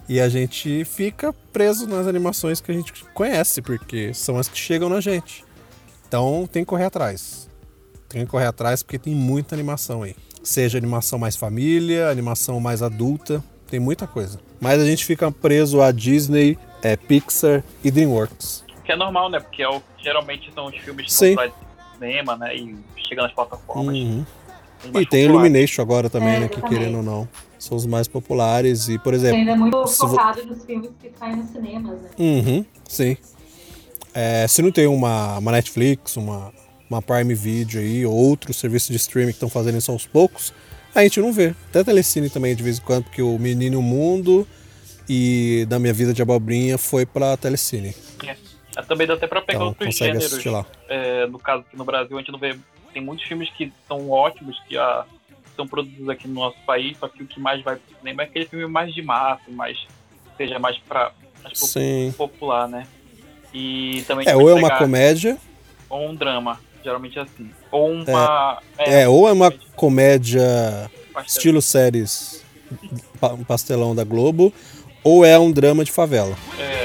E 0.07 0.19
a 0.21 0.29
gente 0.29 0.85
fica 0.85 1.33
preso 1.51 1.85
nas 1.87 2.07
animações 2.07 2.61
que 2.61 2.71
a 2.71 2.73
gente 2.73 3.03
conhece, 3.13 3.61
porque 3.61 4.13
são 4.13 4.37
as 4.37 4.47
que 4.47 4.57
chegam 4.57 4.87
na 4.89 5.01
gente. 5.01 5.43
Então 6.07 6.47
tem 6.51 6.63
que 6.63 6.69
correr 6.69 6.85
atrás. 6.85 7.49
Tem 8.07 8.23
que 8.23 8.31
correr 8.31 8.45
atrás 8.45 8.81
porque 8.83 8.97
tem 8.97 9.13
muita 9.13 9.53
animação 9.53 10.03
aí. 10.03 10.15
Seja 10.41 10.77
animação 10.77 11.19
mais 11.19 11.35
família, 11.35 12.09
animação 12.09 12.57
mais 12.61 12.81
adulta, 12.81 13.43
tem 13.69 13.81
muita 13.81 14.07
coisa. 14.07 14.39
Mas 14.61 14.79
a 14.81 14.85
gente 14.85 15.03
fica 15.03 15.29
preso 15.29 15.81
a 15.81 15.91
Disney, 15.91 16.57
é, 16.81 16.95
Pixar 16.95 17.61
e 17.83 17.91
DreamWorks. 17.91 18.63
Que 18.85 18.93
é 18.93 18.95
normal, 18.95 19.29
né? 19.29 19.41
Porque 19.41 19.61
é 19.61 19.67
o- 19.69 19.81
geralmente 20.01 20.49
são 20.53 20.67
os 20.67 20.75
filmes 20.77 21.07
que 21.07 21.11
Sim. 21.13 21.35
Cinema, 21.97 22.37
né? 22.37 22.55
E 22.55 22.75
chegam 23.07 23.23
nas 23.23 23.33
plataformas. 23.33 23.95
Uhum. 23.95 24.25
Tem 24.81 24.89
E 24.89 24.93
mais 24.93 25.07
tem 25.09 25.25
popular. 25.25 25.45
Illumination 25.45 25.81
agora 25.81 26.09
também, 26.09 26.35
É, 26.35 26.39
né? 26.41 26.47
Que 26.47 26.61
querendo 26.61 26.97
ou 26.97 27.03
não, 27.03 27.27
são 27.57 27.75
os 27.75 27.85
mais 27.85 28.07
populares. 28.07 28.87
E, 28.89 28.97
por 28.99 29.13
exemplo, 29.13 29.37
ainda 29.37 29.51
é 29.51 29.55
muito 29.55 29.87
se 29.87 29.99
vo- 30.01 30.09
focado 30.09 30.45
nos 30.45 30.63
filmes 30.65 30.91
que 31.01 31.11
saem 31.17 31.35
nos 31.37 31.49
cinemas, 31.49 31.99
né? 32.01 32.09
Uhum, 32.19 32.65
sim. 32.87 33.17
É, 34.13 34.47
se 34.47 34.61
não 34.61 34.71
tem 34.71 34.87
uma, 34.87 35.37
uma 35.37 35.51
Netflix, 35.51 36.15
uma, 36.17 36.51
uma 36.89 37.01
Prime 37.01 37.33
Video 37.35 37.79
aí, 37.79 38.05
ou 38.05 38.13
outros 38.13 38.57
serviços 38.57 38.89
de 38.89 38.95
streaming 38.97 39.27
que 39.31 39.35
estão 39.37 39.49
fazendo 39.49 39.77
isso 39.77 39.91
aos 39.91 40.05
poucos, 40.05 40.53
a 40.95 41.03
gente 41.03 41.19
não 41.19 41.31
vê. 41.31 41.53
Até 41.69 41.83
Telecine 41.83 42.29
também, 42.29 42.55
de 42.55 42.63
vez 42.63 42.79
em 42.79 42.81
quando, 42.81 43.03
porque 43.05 43.21
o 43.21 43.37
Menino 43.37 43.81
Mundo 43.81 44.47
e 45.07 45.65
Da 45.69 45.77
Minha 45.79 45.93
Vida 45.93 46.13
de 46.13 46.21
Abobrinha 46.21 46.77
foi 46.77 47.05
pra 47.05 47.37
Telecine. 47.37 47.95
É, 48.77 48.81
também 48.83 49.07
dá 49.07 49.15
até 49.15 49.25
pra 49.25 49.41
pegar 49.41 49.57
Então 49.59 49.67
outros 49.69 49.95
gêneros. 49.95 50.45
É, 50.87 51.25
no 51.25 51.39
caso 51.39 51.61
aqui 51.67 51.75
no 51.75 51.83
Brasil, 51.83 52.15
a 52.15 52.19
gente 52.19 52.31
não 52.31 52.39
vê. 52.39 52.55
Tem 52.93 53.01
muitos 53.01 53.25
filmes 53.25 53.49
que 53.49 53.73
são 53.87 54.09
ótimos, 54.09 54.59
que 54.67 54.77
ah, 54.77 55.03
são 55.55 55.67
produzidos 55.67 56.07
aqui 56.09 56.27
no 56.27 56.35
nosso 56.35 56.57
país, 56.65 56.97
só 56.97 57.07
que 57.07 57.23
o 57.23 57.27
que 57.27 57.39
mais 57.39 57.61
vai 57.63 57.75
pro 57.75 57.97
cinema 57.97 58.21
é 58.21 58.25
aquele 58.25 58.45
filme 58.45 58.67
mais 58.67 58.93
de 58.93 59.01
massa, 59.01 59.41
mais, 59.49 59.77
seja 60.37 60.59
mais 60.59 60.77
pra 60.77 61.11
mais 61.43 61.57
Sim. 61.57 62.13
popular, 62.17 62.67
né? 62.67 62.87
E 63.53 64.03
também 64.07 64.27
É, 64.27 64.35
ou 64.35 64.49
é 64.49 64.53
uma 64.53 64.69
comédia, 64.71 65.37
ou 65.89 66.09
um 66.09 66.15
drama, 66.15 66.59
geralmente 66.83 67.17
é 67.17 67.21
assim. 67.21 67.49
Ou 67.71 67.91
uma. 67.91 68.61
é, 68.77 69.07
ou 69.07 69.27
é 69.27 69.31
uma 69.31 69.51
comédia 69.75 70.89
estilo 71.25 71.61
séries 71.61 72.43
pa- 73.19 73.37
pastelão 73.47 73.95
da 73.95 74.03
Globo, 74.03 74.53
ou 75.03 75.23
é 75.25 75.37
um 75.39 75.51
drama 75.51 75.83
de 75.83 75.91
favela. 75.91 76.35
É, 76.59 76.76